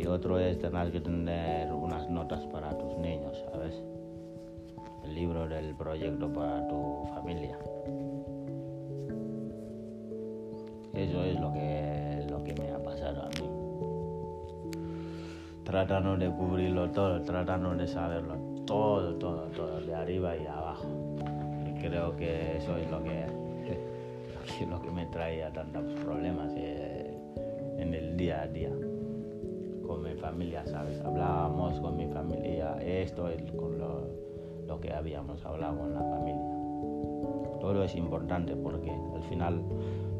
Y 0.04 0.06
otro 0.06 0.38
es 0.38 0.58
tener 0.58 0.92
que 0.92 1.00
tener 1.00 1.72
unas 1.72 2.10
notas 2.10 2.44
para 2.48 2.76
tus 2.76 2.94
niños, 2.98 3.42
¿sabes? 3.50 3.82
El 5.02 5.14
libro 5.14 5.48
del 5.48 5.74
proyecto 5.74 6.30
para 6.30 6.68
tu 6.68 7.06
familia. 7.14 7.58
Eso 10.92 11.24
es 11.24 11.40
lo 11.40 11.50
que, 11.54 12.26
lo 12.28 12.44
que 12.44 12.52
me 12.52 12.70
ha 12.70 12.82
pasado 12.82 13.22
a 13.22 13.28
mí. 13.28 13.48
Tratando 15.64 16.18
de 16.18 16.28
cubrirlo 16.28 16.90
todo, 16.90 17.22
tratando 17.22 17.74
de 17.74 17.86
saberlo 17.88 18.36
todo, 18.66 19.14
todo, 19.14 19.46
todo, 19.56 19.80
de 19.80 19.94
arriba 19.94 20.36
y 20.36 20.44
abajo. 20.44 20.86
Y 21.66 21.80
creo 21.80 22.14
que 22.14 22.58
eso 22.58 22.76
es 22.76 22.90
lo 22.90 23.02
que, 23.02 23.24
lo 24.68 24.82
que 24.82 24.90
me 24.90 25.06
traía 25.06 25.50
tantos 25.50 25.94
problemas 26.04 26.52
eh, 26.56 27.16
en 27.78 27.94
el 27.94 28.18
día 28.18 28.42
a 28.42 28.46
día 28.48 28.70
familia, 30.34 30.66
¿sabes? 30.66 31.00
Hablábamos 31.04 31.78
con 31.78 31.96
mi 31.96 32.08
familia, 32.08 32.76
esto 32.82 33.28
es 33.28 33.40
con 33.52 33.78
lo, 33.78 34.80
que 34.80 34.92
habíamos 34.92 35.44
hablado 35.46 35.78
con 35.78 35.94
la 35.94 36.00
familia. 36.00 37.60
Todo 37.60 37.84
es 37.84 37.94
importante 37.94 38.56
porque 38.56 38.90
al 38.90 39.22
final 39.28 39.62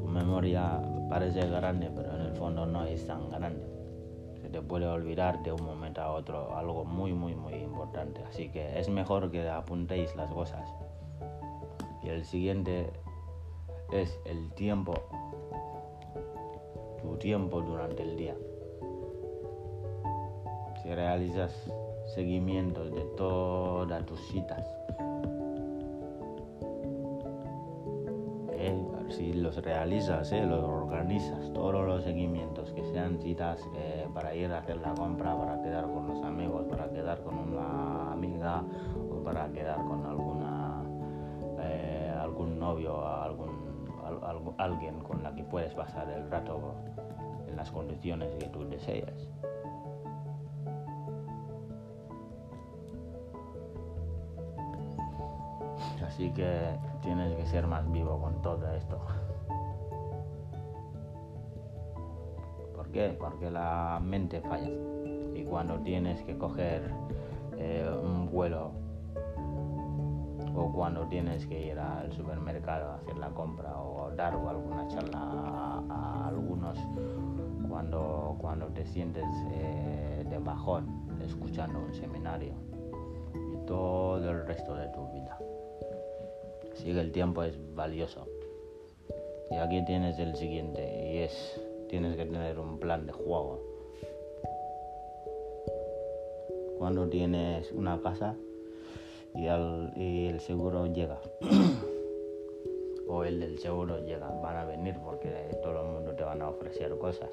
memoria 0.07 0.81
parece 1.11 1.41
grande, 1.51 1.91
pero 1.93 2.15
en 2.15 2.21
el 2.27 2.33
fondo 2.37 2.65
no 2.65 2.85
es 2.85 3.05
tan 3.09 3.29
grande. 3.29 3.67
Se 4.41 4.49
te 4.51 4.63
puede 4.63 4.87
olvidar 4.87 5.43
de 5.43 5.51
un 5.51 5.65
momento 5.65 6.01
a 6.01 6.13
otro 6.13 6.57
algo 6.57 6.85
muy, 6.85 7.13
muy, 7.13 7.35
muy 7.35 7.55
importante. 7.55 8.23
Así 8.23 8.51
que 8.51 8.79
es 8.79 8.89
mejor 8.89 9.33
que 9.33 9.49
apuntéis 9.49 10.15
las 10.15 10.33
cosas. 10.33 10.73
Y 12.05 12.09
el 12.11 12.25
siguiente 12.25 12.89
es 13.91 14.17
el 14.27 14.53
tiempo. 14.53 14.95
Tu 17.03 17.17
tiempo 17.17 17.61
durante 17.63 18.05
el 18.05 18.17
día. 18.17 18.37
Si 20.85 20.95
realizas 20.95 21.51
seguimientos 22.15 22.93
de 22.95 23.01
todas 23.17 24.05
tus 24.05 24.21
citas, 24.29 24.69
eh, 28.53 28.79
si 29.09 29.33
los 29.33 29.57
realizas, 29.57 30.31
eh, 30.33 30.45
los 30.45 30.63
organizas, 30.63 31.51
todos 31.55 31.87
los 31.87 32.05
seguimientos, 32.05 32.71
que 32.73 32.85
sean 32.93 33.19
citas 33.19 33.67
eh, 33.77 34.07
para 34.13 34.35
ir 34.35 34.53
a 34.53 34.59
hacer 34.59 34.77
la 34.77 34.93
compra, 34.93 35.35
para 35.35 35.63
quedar 35.63 35.85
con 35.87 36.07
los 36.07 36.23
amigos, 36.23 36.67
para 36.69 36.91
quedar 36.91 37.23
con 37.23 37.35
una 37.35 38.13
amiga 38.13 38.63
o 39.11 39.25
para 39.25 39.51
quedar 39.51 39.83
con 39.85 40.05
alguna 40.05 40.83
algún 42.21 42.59
novio, 42.59 43.07
algún, 43.07 43.51
alguien 44.59 44.99
con 45.01 45.23
la 45.23 45.35
que 45.35 45.45
puedes 45.45 45.75
pasar 45.75 46.09
el 46.11 46.31
rato 46.31 46.75
en 47.47 47.57
las 47.57 47.71
condiciones 47.71 48.35
que 48.37 48.47
tú 48.47 48.69
deseas. 48.69 49.29
Así 56.15 56.31
que 56.31 56.79
tienes 57.03 57.35
que 57.35 57.45
ser 57.45 57.67
más 57.67 57.91
vivo 57.91 58.21
con 58.21 58.41
todo 58.41 58.73
esto. 58.73 59.01
¿Por 62.77 62.89
qué? 62.93 63.17
Porque 63.19 63.51
la 63.51 64.01
mente 64.01 64.41
falla. 64.41 64.71
Y 65.35 65.43
cuando 65.43 65.81
tienes 65.81 66.23
que 66.23 66.39
coger 66.39 66.89
eh, 67.59 67.91
un 68.01 68.31
vuelo 68.31 68.71
o 70.55 70.71
cuando 70.73 71.05
tienes 71.09 71.49
que 71.49 71.67
ir 71.67 71.81
al 71.81 72.13
supermercado 72.13 72.93
a 72.93 72.95
hacer 72.95 73.19
la 73.19 73.31
compra 73.31 73.77
o 73.77 74.13
dar 74.13 74.35
alguna 74.35 74.87
charla 74.87 75.19
a, 75.19 76.29
algunos 76.29 76.79
cuando, 77.69 78.37
cuando 78.41 78.67
te 78.69 78.87
sientes 78.87 79.27
eh, 79.51 80.25
de 80.31 80.39
bajón 80.39 81.09
escuchando 81.25 81.81
un 81.81 81.93
seminario 81.93 82.55
y 83.53 83.67
todo 83.67 84.31
el 84.31 84.47
resto 84.47 84.77
de 84.77 84.87
tu 84.91 85.09
vida. 85.09 85.37
Así 86.75 86.93
que 86.93 87.01
el 87.01 87.13
tiempo 87.13 87.45
es 87.45 87.57
valioso. 87.75 88.27
Y 89.51 89.55
aquí 89.55 89.85
tienes 89.85 90.19
el 90.19 90.35
siguiente 90.35 91.13
y 91.13 91.19
es, 91.19 91.61
tienes 91.89 92.17
que 92.17 92.27
tener 92.27 92.59
un 92.59 92.81
plan 92.81 93.07
de 93.07 93.13
juego. 93.13 93.63
Cuando 96.79 97.09
tienes 97.09 97.71
una 97.71 98.01
casa 98.03 98.35
y, 99.35 99.47
el 100.27 100.41
seguro 100.41 100.87
llega, 100.93 101.21
o 103.09 103.25
el 103.25 103.39
del 103.39 103.59
seguro 103.61 104.05
llega, 104.05 104.29
van 104.43 104.57
a 104.57 104.65
venir 104.65 104.97
porque 105.05 105.31
todo 105.63 105.81
el 105.81 105.93
mundo 105.93 106.15
te 106.17 106.25
van 106.25 106.43
a 106.43 106.49
ofrecer 106.49 106.99
cosas. 106.99 107.31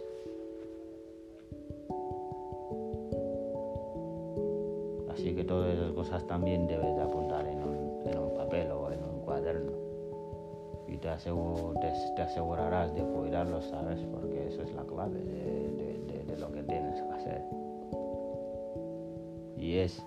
Así 5.10 5.36
que 5.36 5.44
todas 5.44 5.74
esas 5.74 5.92
cosas 5.94 6.26
también 6.28 6.68
debes 6.68 6.96
de 6.96 7.02
apuntar 7.02 7.48
en 7.48 7.64
un, 7.64 8.08
en 8.08 8.18
un 8.18 8.36
y 10.88 10.98
te, 10.98 11.10
asegurarás 11.10 12.94
de 12.94 13.02
cuidarlo, 13.02 13.62
¿sabes? 13.62 14.00
Porque 14.12 14.48
eso 14.48 14.62
es 14.62 14.74
la 14.74 14.84
clave 14.84 15.20
de, 15.24 16.24
de, 16.26 16.38
lo 16.38 16.52
que 16.52 16.64
tienes 16.64 17.02
que 17.02 17.12
hacer. 17.12 17.42
Y 19.58 19.78
es, 19.78 20.04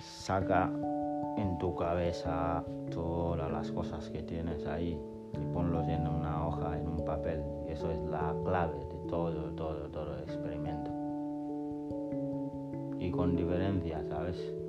saca 0.00 0.70
en 1.36 1.58
tu 1.58 1.76
cabeza 1.76 2.64
todas 2.90 3.50
las 3.52 3.70
cosas 3.70 4.08
que 4.10 4.22
tienes 4.22 4.66
ahí 4.66 5.00
y 5.32 5.54
ponlos 5.54 5.86
en 5.86 6.06
una 6.08 6.48
hoja, 6.48 6.78
en 6.78 6.88
un 6.88 7.04
papel. 7.04 7.42
Y 7.68 7.72
eso 7.72 7.90
es 7.90 8.00
la 8.10 8.34
clave 8.44 8.78
de 8.78 9.08
todo, 9.08 9.52
todo, 9.54 9.88
todo 9.90 10.16
el 10.16 10.22
experimento. 10.24 10.90
Y 12.98 13.10
con 13.10 13.36
diferencia, 13.36 14.02
¿sabes? 14.08 14.59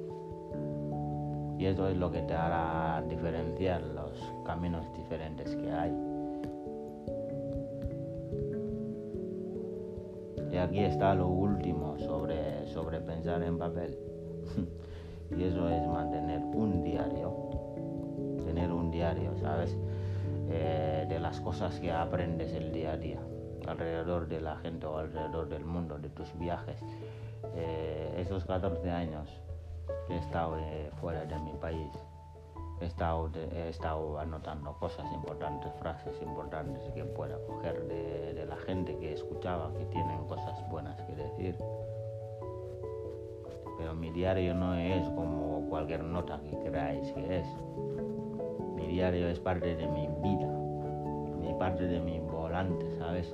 Y 1.62 1.67
eso 1.67 1.88
es 1.88 1.95
lo 1.95 2.10
que 2.10 2.24
te 2.24 2.34
hará 2.34 3.04
diferenciar 3.08 3.84
los 3.84 4.34
caminos 4.43 4.84
diferentes 4.97 5.56
que 5.56 5.71
hay. 5.71 5.91
Y 10.52 10.58
aquí 10.58 10.80
está 10.80 11.13
lo 11.13 11.28
último 11.28 12.00
sobre, 12.00 12.65
sobre 12.65 13.00
pensar 13.02 13.43
en 13.43 13.60
papel. 13.60 13.95
y 15.38 15.43
eso 15.43 15.69
es 15.69 15.86
mantener 15.86 16.41
un 16.45 16.84
diario. 16.84 17.32
Tener 18.43 18.71
un 18.71 18.89
diario, 18.89 19.38
¿sabes? 19.38 19.78
Eh, 20.50 21.06
de 21.08 21.19
las 21.19 21.39
cosas 21.41 21.80
que 21.80 21.91
aprendes 21.91 22.54
el 22.54 22.71
día 22.71 22.93
a 22.93 22.97
día 22.97 23.19
alrededor 23.67 24.28
de 24.28 24.41
la 24.41 24.56
gente 24.58 24.88
o 24.88 24.97
alrededor 24.97 25.47
del 25.47 25.63
mundo, 25.63 26.00
de 26.00 26.10
tus 26.10 26.36
viajes. 26.39 26.84
Eh, 27.54 28.15
esos 28.17 28.45
14 28.45 28.89
años 28.89 29.30
he 30.10 30.17
estado 30.17 30.58
eh, 30.60 30.91
fuera 30.99 31.25
de 31.25 31.38
mi 31.39 31.54
país. 31.54 31.91
He 32.80 32.88
estado, 32.88 34.17
anotando 34.17 34.73
cosas 34.80 35.06
importantes, 35.13 35.71
frases 35.80 36.19
importantes 36.21 36.82
que 36.95 37.04
pueda 37.06 37.38
coger 37.45 37.88
de, 37.88 38.34
de 38.34 38.45
la 38.45 38.56
gente 38.56 38.97
que 38.97 39.13
escuchaba, 39.13 39.71
que 39.77 39.86
tienen 39.86 40.25
cosas 40.25 40.67
buenas 40.69 40.99
que 41.04 41.15
decir. 41.15 41.56
Pero 43.77 43.93
mi 43.93 44.10
diario 44.10 44.56
no 44.56 44.73
es 44.75 45.08
como 45.10 45.67
cualquier 45.69 46.04
nota 46.04 46.41
que 46.41 46.58
creáis 46.58 47.12
que 47.13 47.39
es. 47.39 47.47
Mi 48.75 48.88
diario 48.88 49.27
es 49.27 49.39
parte 49.39 49.75
de 49.75 49.88
mi 49.88 50.08
vida, 50.08 50.47
mi 51.39 51.54
parte 51.60 51.86
de 51.86 51.99
mi 51.99 52.19
volante, 52.19 52.86
¿sabes? 52.97 53.32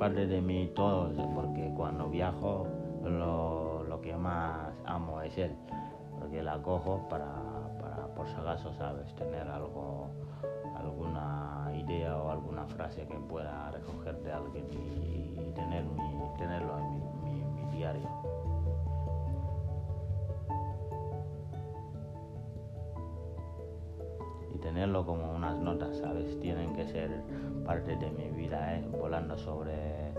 Parte 0.00 0.26
de 0.26 0.40
mí 0.40 0.72
todo, 0.74 1.12
porque 1.34 1.70
cuando 1.76 2.08
viajo 2.08 2.66
lo, 3.04 3.84
lo, 3.84 4.00
que 4.00 4.16
más 4.16 4.72
amo 4.86 5.20
es 5.20 5.36
él, 5.36 5.54
porque 6.18 6.42
la 6.42 6.56
cojo 6.62 7.06
para, 7.10 7.28
por 8.16 8.26
si 8.26 8.34
acaso, 8.34 8.72
¿sabes? 8.78 9.14
Tener 9.14 9.46
algo, 9.46 10.08
alguna 10.74 11.70
idea 11.74 12.16
o 12.16 12.30
alguna 12.30 12.64
frase 12.64 13.06
que 13.06 13.14
pueda 13.28 13.70
recoger 13.72 14.16
de 14.22 14.32
alguien 14.32 14.64
y, 14.70 15.52
tener 15.54 15.84
mi, 15.84 16.38
tenerlo 16.38 16.78
en 16.78 17.22
mi, 17.22 17.44
mi 17.44 17.76
diario. 17.76 18.08
Tenerlo 24.70 25.04
como 25.04 25.32
unas 25.32 25.58
notas, 25.58 25.96
¿sabes? 25.98 26.38
Tienen 26.38 26.72
que 26.74 26.86
ser 26.86 27.10
parte 27.66 27.96
de 27.96 28.08
mi 28.10 28.30
vida, 28.30 28.76
¿eh? 28.76 28.88
Volando 29.00 29.36
sobre, 29.36 30.14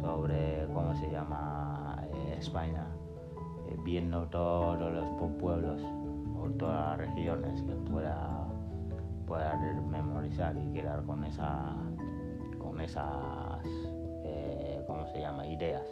sobre 0.00 0.66
¿cómo 0.72 0.94
se 0.94 1.10
llama? 1.10 2.02
Eh, 2.14 2.36
España, 2.38 2.86
eh, 3.68 3.76
viendo 3.84 4.26
todos 4.28 4.90
los 4.90 5.04
pueblos 5.38 5.82
o 6.34 6.48
todas 6.58 6.98
las 6.98 7.08
regiones 7.08 7.60
que 7.60 7.74
pueda, 7.90 8.46
pueda 9.26 9.54
memorizar 9.90 10.56
y 10.56 10.72
quedar 10.72 11.04
con, 11.04 11.22
esa, 11.24 11.76
con 12.58 12.80
esas, 12.80 13.62
¿cómo 14.86 15.06
se 15.12 15.20
llama? 15.20 15.46
Ideas. 15.46 15.84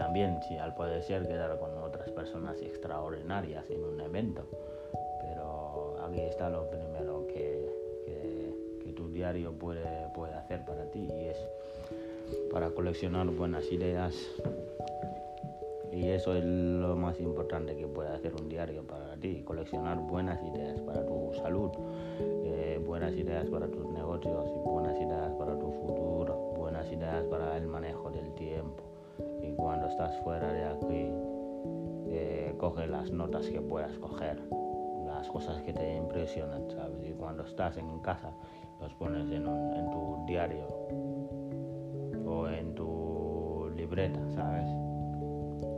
También 0.00 0.40
si 0.48 0.56
al 0.56 0.74
poder 0.74 1.02
ser 1.02 1.28
quedar 1.28 1.58
con 1.58 1.76
otras 1.76 2.10
personas 2.12 2.56
extraordinarias 2.62 3.68
en 3.68 3.84
un 3.84 4.00
evento. 4.00 4.46
Pero 5.20 5.98
aquí 6.02 6.20
está 6.22 6.48
lo 6.48 6.70
primero 6.70 7.26
que, 7.26 7.68
tu 8.96 9.08
diario 9.12 9.52
puede, 9.52 10.08
puede 10.14 10.34
hacer 10.34 10.64
para 10.64 10.84
ti 10.90 11.06
y 11.06 11.26
es 11.26 11.38
para 12.50 12.70
coleccionar 12.70 13.26
buenas 13.26 13.70
ideas. 13.70 14.14
Y 15.92 16.08
eso 16.08 16.34
es 16.34 16.44
lo 16.44 16.96
más 16.96 17.20
importante 17.20 17.76
que 17.76 17.86
puede 17.86 18.08
hacer 18.08 18.34
un 18.34 18.48
diario 18.48 18.82
para 18.86 19.16
ti, 19.16 19.42
coleccionar 19.44 19.98
buenas 19.98 20.42
ideas 20.42 20.80
para 20.80 21.04
tu 21.04 21.32
salud, 21.34 21.70
eh, 22.44 22.80
buenas 22.84 23.12
ideas 23.12 23.46
para 23.48 23.68
tus 23.68 23.86
negocios, 23.90 24.44
buenas 24.64 24.98
ideas 24.98 25.32
para 25.34 25.58
tu 25.58 25.70
futuro, 25.72 26.54
buenas 26.56 26.90
ideas 26.90 27.22
para 27.24 27.56
el 27.56 27.66
manejo 27.66 28.10
del 28.10 28.32
tiempo 28.34 28.89
y 29.42 29.52
cuando 29.52 29.86
estás 29.86 30.16
fuera 30.20 30.52
de 30.52 30.64
aquí, 30.64 31.10
eh, 32.08 32.54
coge 32.58 32.86
las 32.86 33.10
notas 33.12 33.46
que 33.46 33.60
puedas 33.60 33.96
coger, 33.98 34.40
las 35.06 35.28
cosas 35.28 35.62
que 35.62 35.72
te 35.72 35.96
impresionan, 35.96 36.70
¿sabes? 36.70 37.08
Y 37.08 37.12
cuando 37.12 37.44
estás 37.44 37.76
en 37.76 38.00
casa, 38.00 38.32
los 38.80 38.92
pones 38.94 39.30
en, 39.30 39.44
tu 39.44 40.24
diario 40.26 40.66
o 42.26 42.48
en 42.48 42.74
tu 42.74 43.70
libreta, 43.76 44.20
¿sabes? 44.30 44.68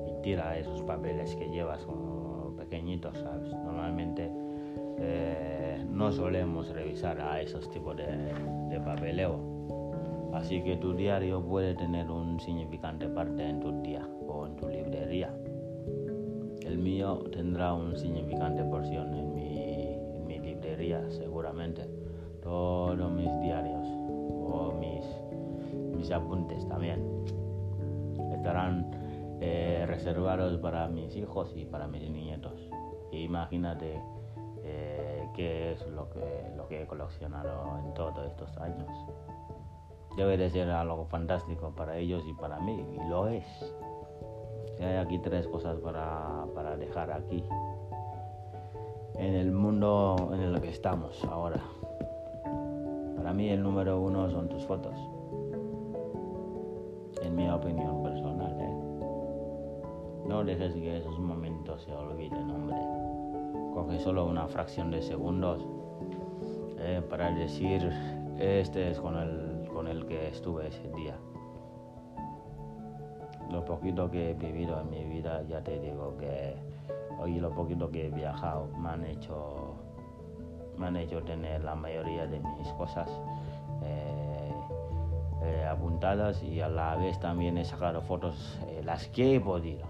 Y 0.08 0.22
tira 0.22 0.56
esos 0.58 0.82
papeles 0.82 1.34
que 1.36 1.48
llevas 1.50 1.84
como 1.84 2.54
pequeñitos, 2.56 3.18
¿sabes? 3.18 3.52
Normalmente 3.52 4.30
eh, 4.98 5.84
no 5.88 6.12
solemos 6.12 6.70
revisar 6.70 7.20
a 7.20 7.40
esos 7.40 7.68
tipos 7.70 7.96
de, 7.96 8.06
de 8.68 8.80
papeleo 8.80 9.51
Así 10.32 10.62
que 10.62 10.76
tu 10.76 10.94
diario 10.94 11.42
puede 11.42 11.74
tener 11.74 12.10
un 12.10 12.40
significante 12.40 13.08
parte 13.08 13.48
en 13.48 13.60
tu 13.60 13.82
día 13.82 14.06
o 14.26 14.46
en 14.46 14.56
tu 14.56 14.68
librería. 14.68 15.34
El 16.64 16.78
mío 16.78 17.18
tendrá 17.32 17.74
un 17.74 17.96
significante 17.96 18.64
porción 18.64 19.14
en 19.14 19.34
mi, 19.34 20.38
librería 20.38 21.08
seguramente, 21.10 21.86
todos 22.42 23.10
mis 23.12 23.30
diarios 23.42 23.86
o 23.86 24.74
mis, 24.80 25.04
mis 25.96 26.10
apuntes 26.10 26.66
también 26.66 27.00
estarán 28.42 28.90
eh, 29.40 29.84
reservados 29.86 30.58
para 30.58 30.88
mis 30.88 31.14
hijos 31.14 31.52
y 31.54 31.64
para 31.64 31.86
mis 31.86 32.10
nietos. 32.10 32.68
imagínate 33.12 34.00
eh, 34.64 35.28
qué 35.34 35.72
es 35.72 35.86
lo 35.88 36.08
que, 36.10 36.50
lo 36.56 36.66
que 36.66 36.82
he 36.82 36.86
coleccionado 36.86 37.78
en 37.84 37.94
todos 37.94 38.26
estos 38.26 38.56
años. 38.58 38.88
Debe 40.16 40.36
de 40.36 40.50
ser 40.50 40.70
algo 40.70 41.06
fantástico 41.06 41.72
para 41.74 41.96
ellos 41.96 42.22
y 42.26 42.34
para 42.34 42.60
mí, 42.60 42.84
y 42.94 43.08
lo 43.08 43.28
es. 43.28 43.44
Hay 44.80 44.96
aquí 44.96 45.18
tres 45.18 45.46
cosas 45.46 45.78
para, 45.78 46.44
para 46.54 46.76
dejar 46.76 47.12
aquí, 47.12 47.44
en 49.14 49.34
el 49.34 49.52
mundo 49.52 50.30
en 50.32 50.40
el 50.40 50.60
que 50.60 50.70
estamos 50.70 51.24
ahora. 51.24 51.60
Para 53.16 53.32
mí 53.32 53.48
el 53.48 53.62
número 53.62 54.00
uno 54.00 54.28
son 54.30 54.48
tus 54.48 54.64
fotos, 54.66 54.96
en 57.22 57.36
mi 57.36 57.48
opinión 57.48 58.02
personal. 58.02 58.56
¿eh? 58.60 58.82
No 60.26 60.44
dejes 60.44 60.74
que 60.74 60.98
esos 60.98 61.18
momentos 61.18 61.82
se 61.82 61.92
olviden, 61.94 62.50
hombre. 62.50 62.76
Coge 63.72 63.98
solo 64.00 64.26
una 64.26 64.48
fracción 64.48 64.90
de 64.90 65.00
segundos 65.00 65.64
¿eh? 66.78 67.00
para 67.08 67.30
decir, 67.30 67.90
este 68.38 68.90
es 68.90 69.00
con 69.00 69.16
el, 69.16 69.51
con 69.82 69.90
el 69.90 70.06
que 70.06 70.28
estuve 70.28 70.68
ese 70.68 70.88
día. 70.90 71.16
Lo 73.50 73.64
poquito 73.64 74.08
que 74.08 74.30
he 74.30 74.34
vivido 74.34 74.80
en 74.80 74.90
mi 74.90 75.04
vida, 75.04 75.42
ya 75.48 75.60
te 75.60 75.80
digo 75.80 76.16
que 76.18 76.54
hoy 77.18 77.40
lo 77.40 77.50
poquito 77.50 77.90
que 77.90 78.06
he 78.06 78.10
viajado 78.10 78.68
me 78.78 78.90
han 78.90 79.04
hecho 79.04 79.74
me 80.78 80.86
han 80.86 80.96
hecho 80.96 81.20
tener 81.24 81.64
la 81.64 81.74
mayoría 81.74 82.28
de 82.28 82.38
mis 82.38 82.68
cosas 82.74 83.10
eh, 83.82 84.52
eh, 85.42 85.66
apuntadas 85.68 86.40
y 86.44 86.60
a 86.60 86.68
la 86.68 86.94
vez 86.94 87.18
también 87.18 87.58
he 87.58 87.64
sacado 87.64 88.02
fotos 88.02 88.60
eh, 88.68 88.82
las 88.84 89.08
que 89.08 89.34
he 89.34 89.40
podido. 89.40 89.84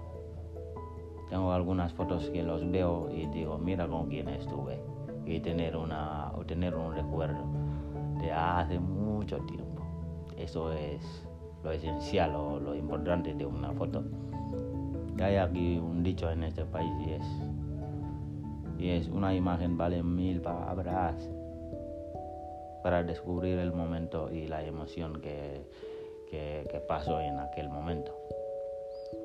Tengo 1.28 1.52
algunas 1.52 1.92
fotos 1.92 2.30
que 2.30 2.42
los 2.42 2.68
veo 2.70 3.10
y 3.10 3.26
digo 3.26 3.58
mira 3.58 3.86
con 3.86 4.08
quién 4.08 4.30
estuve 4.30 4.80
y 5.26 5.38
tener 5.40 5.76
una 5.76 6.32
tener 6.46 6.74
un 6.74 6.94
recuerdo 6.94 7.44
de 8.22 8.32
hace 8.32 8.80
mucho 8.80 9.36
tiempo 9.40 9.71
eso 10.42 10.72
es 10.72 11.24
lo 11.62 11.72
esencial 11.72 12.34
o 12.34 12.58
lo 12.58 12.74
importante 12.74 13.34
de 13.34 13.46
una 13.46 13.72
foto 13.72 14.02
hay 15.22 15.36
aquí 15.36 15.78
un 15.78 16.02
dicho 16.02 16.30
en 16.30 16.42
este 16.42 16.64
país 16.64 16.90
y 17.06 17.12
es, 17.12 17.22
y 18.78 18.90
es 18.90 19.08
una 19.08 19.34
imagen 19.34 19.76
vale 19.76 20.02
mil 20.02 20.40
palabras 20.40 21.14
para 22.82 23.04
descubrir 23.04 23.58
el 23.58 23.72
momento 23.72 24.30
y 24.32 24.48
la 24.48 24.64
emoción 24.64 25.20
que, 25.20 25.62
que, 26.28 26.82
pasó 26.88 27.20
en 27.20 27.38
aquel 27.38 27.68
momento, 27.68 28.12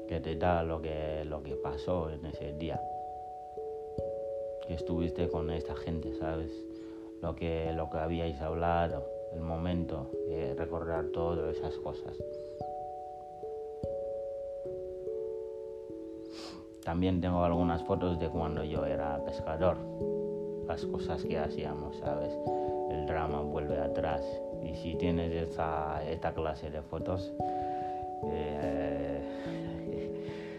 que 0.08 0.20
te 0.20 0.36
da 0.36 0.62
lo 0.62 0.82
que, 0.82 1.24
lo 1.26 1.42
que 1.42 1.56
pasó 1.56 2.12
en 2.12 2.26
ese 2.28 2.54
día, 2.54 2.80
que 4.68 4.76
estuviste 4.76 5.28
con 5.30 5.50
esta 5.50 5.76
gente, 5.76 6.14
¿sabes? 6.16 6.52
Lo 7.22 7.34
que, 7.34 7.72
lo 7.74 7.90
que 7.90 7.98
habíais 7.98 8.40
hablado, 8.42 9.10
el 9.38 9.44
momento, 9.44 10.10
eh, 10.30 10.56
recordar 10.58 11.06
todas 11.14 11.56
esas 11.56 11.78
cosas. 11.78 12.18
También 16.84 17.22
tengo 17.22 17.44
algunas 17.44 17.84
fotos 17.84 18.20
de 18.20 18.30
cuando 18.30 18.64
yo 18.64 18.86
era 18.86 19.24
pescador, 19.26 19.78
las 20.68 20.86
cosas 20.86 21.24
que 21.24 21.38
hacíamos, 21.38 21.98
¿sabes? 21.98 22.34
El 22.90 23.06
drama 23.06 23.42
vuelve 23.42 23.78
atrás. 23.78 24.26
Y 24.64 24.74
si 24.76 24.96
tienes 24.96 25.32
esta, 25.32 26.34
clase 26.34 26.72
de 26.72 26.82
fotos, 26.82 27.32
eh, 28.32 29.22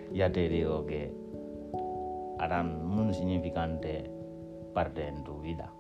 ya 0.12 0.31
te 0.31 0.49
digo 0.49 0.87
que 0.87 1.11
harán 2.38 2.87
muy 2.87 3.12
significante 3.12 4.09
parte 4.73 5.09
en 5.09 5.25
tu 5.25 5.41
vida. 5.41 5.73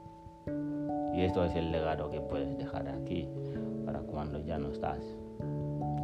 Y 1.18 1.24
esto 1.24 1.44
es 1.44 1.54
el 1.56 1.72
legado 1.72 2.08
que 2.10 2.20
puedes 2.20 2.56
dejar 2.56 2.86
aquí 2.86 3.26
para 3.84 3.98
cuando 3.98 4.38
ya 4.38 4.56
no 4.56 4.70
estás. 4.70 5.00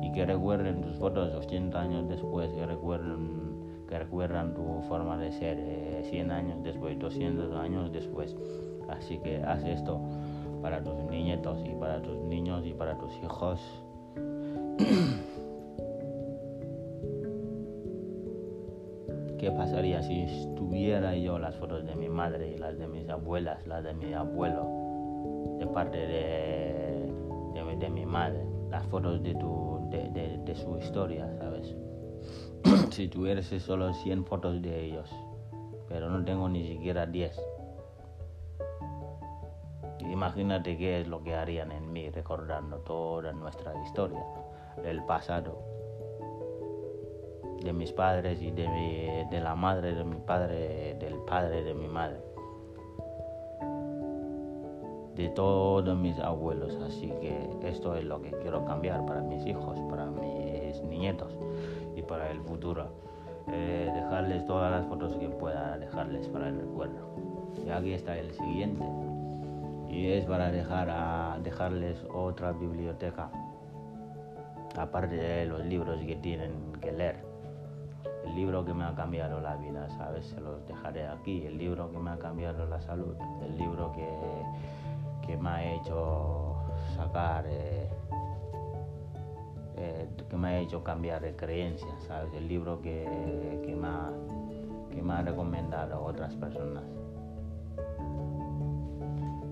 Y 0.02 0.10
que 0.10 0.26
recuerden 0.26 0.80
tus 0.80 0.96
fotos 0.96 1.32
80 1.32 1.80
años 1.80 2.08
después, 2.08 2.52
que 2.52 2.66
recuerden 2.66 3.84
que 3.88 3.96
recuerdan 3.96 4.54
tu 4.54 4.80
forma 4.88 5.16
de 5.16 5.30
ser 5.30 6.02
100 6.02 6.30
eh, 6.30 6.34
años 6.34 6.64
después, 6.64 6.98
200 6.98 7.54
años 7.54 7.92
después. 7.92 8.36
Así 8.88 9.18
que 9.18 9.40
haz 9.44 9.64
esto 9.64 10.00
para 10.60 10.82
tus 10.82 10.96
nietos 11.04 11.60
y 11.64 11.76
para 11.76 12.02
tus 12.02 12.18
niños 12.24 12.66
y 12.66 12.74
para 12.74 12.98
tus 12.98 13.16
hijos. 13.22 13.60
¿Qué 19.38 19.52
pasaría 19.52 20.02
si 20.02 20.22
estuviera 20.22 21.14
yo 21.14 21.38
las 21.38 21.54
fotos 21.54 21.86
de 21.86 21.94
mi 21.94 22.08
madre 22.08 22.50
y 22.50 22.58
las 22.58 22.76
de 22.78 22.88
mis 22.88 23.08
abuelas, 23.08 23.64
las 23.68 23.84
de 23.84 23.94
mi 23.94 24.12
abuelo, 24.12 24.83
parte 25.66 25.98
de, 25.98 27.12
de, 27.78 27.90
mi 27.90 28.06
madre, 28.06 28.44
las 28.70 28.84
fotos 28.86 29.22
de, 29.22 29.34
tu, 29.34 29.88
de, 29.90 30.38
de 30.38 30.54
su 30.54 30.78
historia, 30.78 31.28
¿sabes? 31.38 31.74
si 32.90 33.08
tuviese 33.08 33.60
solo 33.60 33.92
100 33.92 34.24
fotos 34.24 34.62
de 34.62 34.84
ellos, 34.84 35.10
pero 35.88 36.08
no 36.08 36.24
tengo 36.24 36.48
ni 36.48 36.66
siquiera 36.66 37.06
10. 37.06 37.40
Imagínate 40.00 40.76
qué 40.76 41.00
es 41.00 41.08
lo 41.08 41.22
que 41.22 41.34
harían 41.34 41.72
en 41.72 41.92
mí 41.92 42.10
recordando 42.10 42.78
toda 42.78 43.32
nuestra 43.32 43.74
historia, 43.82 44.24
el 44.84 45.02
pasado, 45.04 45.58
de 47.62 47.72
mis 47.72 47.92
padres 47.92 48.40
y 48.42 48.50
de, 48.50 49.26
de 49.30 49.40
la 49.40 49.54
madre 49.54 49.94
de 49.94 50.04
mi 50.04 50.16
padre, 50.16 50.94
del 51.00 51.16
padre 51.26 51.62
de 51.64 51.74
mi 51.74 51.88
madre, 51.88 52.20
de 55.16 55.28
todos 55.28 55.96
mis 55.96 56.18
abuelos. 56.18 56.76
Así 56.86 57.12
que 57.20 57.48
esto 57.62 57.94
es 57.94 58.04
lo 58.04 58.20
que 58.20 58.30
quiero 58.42 58.64
cambiar 58.64 59.04
para 59.06 59.22
mis 59.22 59.46
hijos, 59.46 59.78
para 59.90 60.06
mis 60.06 60.82
nietos 60.82 61.32
y 61.96 62.02
para 62.02 62.30
el 62.30 62.40
futuro. 62.40 62.86
Eh, 63.48 63.90
dejarles 63.94 64.46
todas 64.46 64.70
las 64.70 64.86
fotos 64.86 65.14
que 65.16 65.28
pueda 65.28 65.76
dejarles 65.78 66.28
para 66.28 66.48
el 66.48 66.58
recuerdo. 66.60 67.14
Y 67.64 67.70
aquí 67.70 67.92
está 67.92 68.16
el 68.16 68.32
siguiente. 68.32 68.84
Y 69.88 70.12
es 70.12 70.24
para 70.24 70.50
dejarles 70.50 72.04
otra 72.12 72.52
biblioteca. 72.52 73.30
Aparte 74.76 75.14
de 75.14 75.46
los 75.46 75.64
libros 75.64 76.00
que 76.04 76.16
tienen 76.16 76.72
que 76.80 76.90
leer. 76.90 77.22
El 78.26 78.34
libro 78.34 78.64
que 78.64 78.74
me 78.74 78.84
ha 78.84 78.94
cambiado 78.94 79.40
la 79.40 79.56
vida, 79.56 79.88
¿sabes? 79.90 80.26
Se 80.26 80.40
los 80.40 80.66
dejaré 80.66 81.06
aquí. 81.06 81.46
El 81.46 81.58
libro 81.58 81.92
que 81.92 81.98
me 81.98 82.10
ha 82.10 82.18
cambiado 82.18 82.66
la 82.66 82.80
salud. 82.80 83.14
El 83.44 83.56
libro 83.56 83.92
que, 83.92 84.08
que 85.26 85.36
me 85.36 85.48
ha 85.48 85.74
hecho 85.74 86.56
sacar... 86.96 87.44
Eh, 87.48 87.88
eh, 89.76 90.08
que 90.28 90.36
me 90.36 90.48
ha 90.48 90.58
hecho 90.60 90.84
cambiar 90.84 91.20
de 91.20 91.34
creencias, 91.34 92.02
¿sabes? 92.06 92.32
El 92.34 92.46
libro 92.46 92.80
que, 92.80 93.60
que, 93.64 93.74
me 93.74 93.88
ha, 93.88 94.12
que 94.90 95.02
me 95.02 95.12
ha 95.14 95.22
recomendado 95.22 96.02
otras 96.04 96.34
personas. 96.36 96.84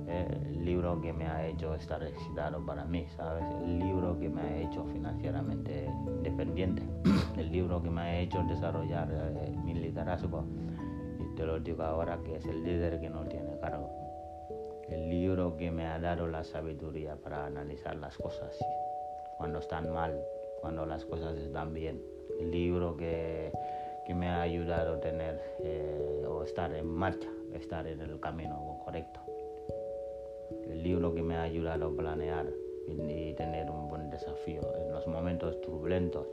El 0.06 0.64
libro 0.64 1.00
que 1.00 1.12
me 1.12 1.26
ha 1.26 1.46
hecho 1.46 1.74
estar 1.74 2.02
excitado 2.04 2.64
para 2.64 2.84
mí, 2.84 3.06
¿sabes? 3.16 3.44
El 3.64 3.80
libro 3.80 4.18
que 4.18 4.28
me 4.28 4.42
ha 4.42 4.56
hecho 4.58 4.84
financieramente 4.84 5.86
independiente. 6.06 6.82
El 7.36 7.50
libro 7.50 7.82
que 7.82 7.90
me 7.90 8.00
ha 8.02 8.20
hecho 8.20 8.42
desarrollar 8.44 9.08
eh, 9.10 9.56
mi 9.64 9.74
liderazgo. 9.74 10.44
Y 11.18 11.34
te 11.34 11.44
lo 11.44 11.58
digo 11.58 11.82
ahora 11.82 12.18
que 12.22 12.36
es 12.36 12.46
el 12.46 12.62
líder 12.62 13.00
que 13.00 13.08
no 13.08 13.24
tiene 13.24 13.58
cargo. 13.58 14.01
El 14.92 15.08
libro 15.08 15.56
que 15.56 15.70
me 15.70 15.86
ha 15.86 15.98
dado 15.98 16.26
la 16.26 16.44
sabiduría 16.44 17.16
para 17.16 17.46
analizar 17.46 17.96
las 17.96 18.18
cosas 18.18 18.58
cuando 19.38 19.60
están 19.60 19.90
mal, 19.90 20.22
cuando 20.60 20.84
las 20.84 21.06
cosas 21.06 21.38
están 21.38 21.72
bien. 21.72 22.02
El 22.38 22.50
libro 22.50 22.94
que, 22.94 23.50
que 24.06 24.14
me 24.14 24.28
ha 24.28 24.42
ayudado 24.42 24.96
a 24.96 25.00
tener 25.00 25.40
eh, 25.60 26.26
o 26.28 26.42
estar 26.42 26.74
en 26.74 26.86
marcha, 26.86 27.30
estar 27.54 27.86
en 27.86 28.02
el 28.02 28.20
camino 28.20 28.78
correcto. 28.84 29.20
El 30.68 30.82
libro 30.82 31.14
que 31.14 31.22
me 31.22 31.36
ha 31.36 31.42
ayudado 31.42 31.86
a 31.86 31.96
planear 31.96 32.46
y, 32.86 33.32
tener 33.32 33.70
un 33.70 33.88
buen 33.88 34.10
desafío 34.10 34.60
en 34.76 34.92
los 34.92 35.06
momentos 35.06 35.58
turbulentos. 35.62 36.26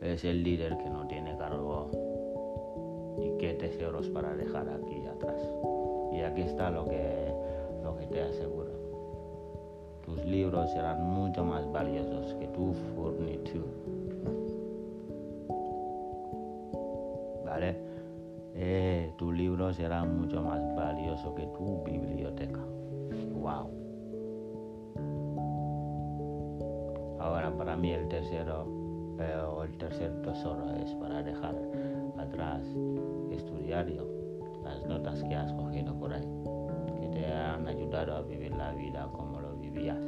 Es 0.00 0.24
el 0.24 0.42
líder 0.42 0.76
que 0.78 0.90
no 0.90 1.06
tiene 1.06 1.38
cargo 1.38 1.90
y 3.20 3.38
qué 3.38 3.54
tesoros 3.54 4.08
para 4.08 4.34
dejar 4.34 4.68
aquí 4.68 5.06
atrás. 5.06 5.40
Y 6.20 6.22
aquí 6.22 6.42
está 6.42 6.70
lo 6.70 6.84
que, 6.84 7.32
lo 7.82 7.96
que 7.96 8.06
te 8.06 8.20
aseguro 8.22 8.80
tus 10.10 10.24
libros 10.24 10.70
serán 10.72 11.04
mucho 11.04 11.44
más 11.44 11.70
valiosos 11.70 12.34
que 12.34 12.48
tu 12.48 12.72
furnitura. 12.94 13.64
¿Vale? 17.44 17.76
Eh, 18.54 19.12
tu 19.16 19.30
libro 19.30 19.72
será 19.72 20.04
mucho 20.04 20.42
más 20.42 20.60
valioso 20.74 21.32
que 21.34 21.46
tu 21.46 21.84
biblioteca. 21.84 22.60
wow. 23.34 23.70
Ahora 27.20 27.52
para 27.56 27.76
mí 27.76 27.92
el 27.92 28.08
tercero 28.08 28.66
eh, 29.20 29.42
o 29.48 29.62
el 29.62 29.78
tercer 29.78 30.10
tesoro 30.22 30.74
es 30.74 30.92
para 30.94 31.22
dejar 31.22 31.54
atrás 32.18 32.62
estudiario, 33.30 34.08
las 34.80 34.88
notas 34.88 35.22
que 35.24 35.34
has 35.34 35.52
cogido 35.52 35.94
por 35.94 36.12
ahí, 36.12 36.26
que 37.00 37.08
te 37.08 37.26
han 37.26 37.66
ayudado 37.66 38.16
a 38.16 38.22
vivir 38.22 38.52
la 38.52 38.72
vida 38.72 39.08
como 39.12 39.40
lo 39.40 39.56
vivías. 39.56 39.98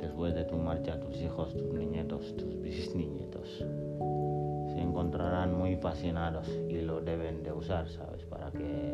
Después 0.00 0.34
de 0.34 0.44
tu 0.44 0.56
marcha, 0.56 0.98
tus 1.00 1.20
hijos, 1.20 1.56
tus 1.56 1.72
nietos, 1.72 2.36
tus 2.36 2.60
bisnietos 2.62 3.58
se 3.58 4.80
encontrarán 4.80 5.56
muy 5.56 5.76
fascinados 5.76 6.48
y 6.68 6.80
lo 6.80 7.00
deben 7.00 7.42
de 7.42 7.52
usar, 7.52 7.88
¿sabes? 7.88 8.24
Para 8.24 8.50
que, 8.50 8.92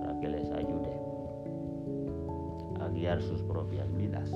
para 0.00 0.20
que 0.20 0.28
les 0.28 0.50
ayude 0.50 0.92
a 2.80 2.88
guiar 2.88 3.20
sus 3.20 3.42
propias 3.42 3.92
vidas. 3.96 4.30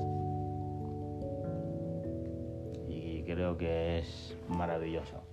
Y 2.89 3.23
creo 3.23 3.57
que 3.57 3.99
es 3.99 4.37
maravilloso. 4.49 5.32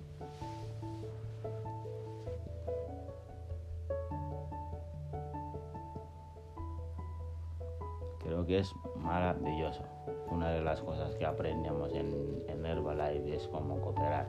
Que 8.50 8.58
es 8.58 8.74
maravilloso. 8.96 9.84
Una 10.28 10.50
de 10.50 10.60
las 10.60 10.80
cosas 10.80 11.14
que 11.14 11.24
aprendemos 11.24 11.92
en, 11.94 12.42
en 12.48 12.66
Herbalife 12.66 13.36
es 13.36 13.46
cómo 13.46 13.80
cooperar 13.80 14.26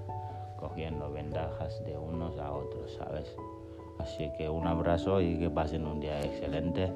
cogiendo 0.60 1.12
ventajas 1.12 1.84
de 1.86 1.97
unos 1.97 2.38
a 2.38 2.53
otros, 2.53 2.93
¿sabes? 2.93 3.36
Así 3.97 4.31
que 4.38 4.47
un 4.47 4.67
abrazo 4.67 5.21
y 5.21 5.39
que 5.39 5.49
pasen 5.49 5.88
un 5.88 5.99
día 5.99 6.21
excelente 6.21 6.93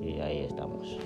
y 0.00 0.18
ahí 0.20 0.38
estamos. 0.38 0.98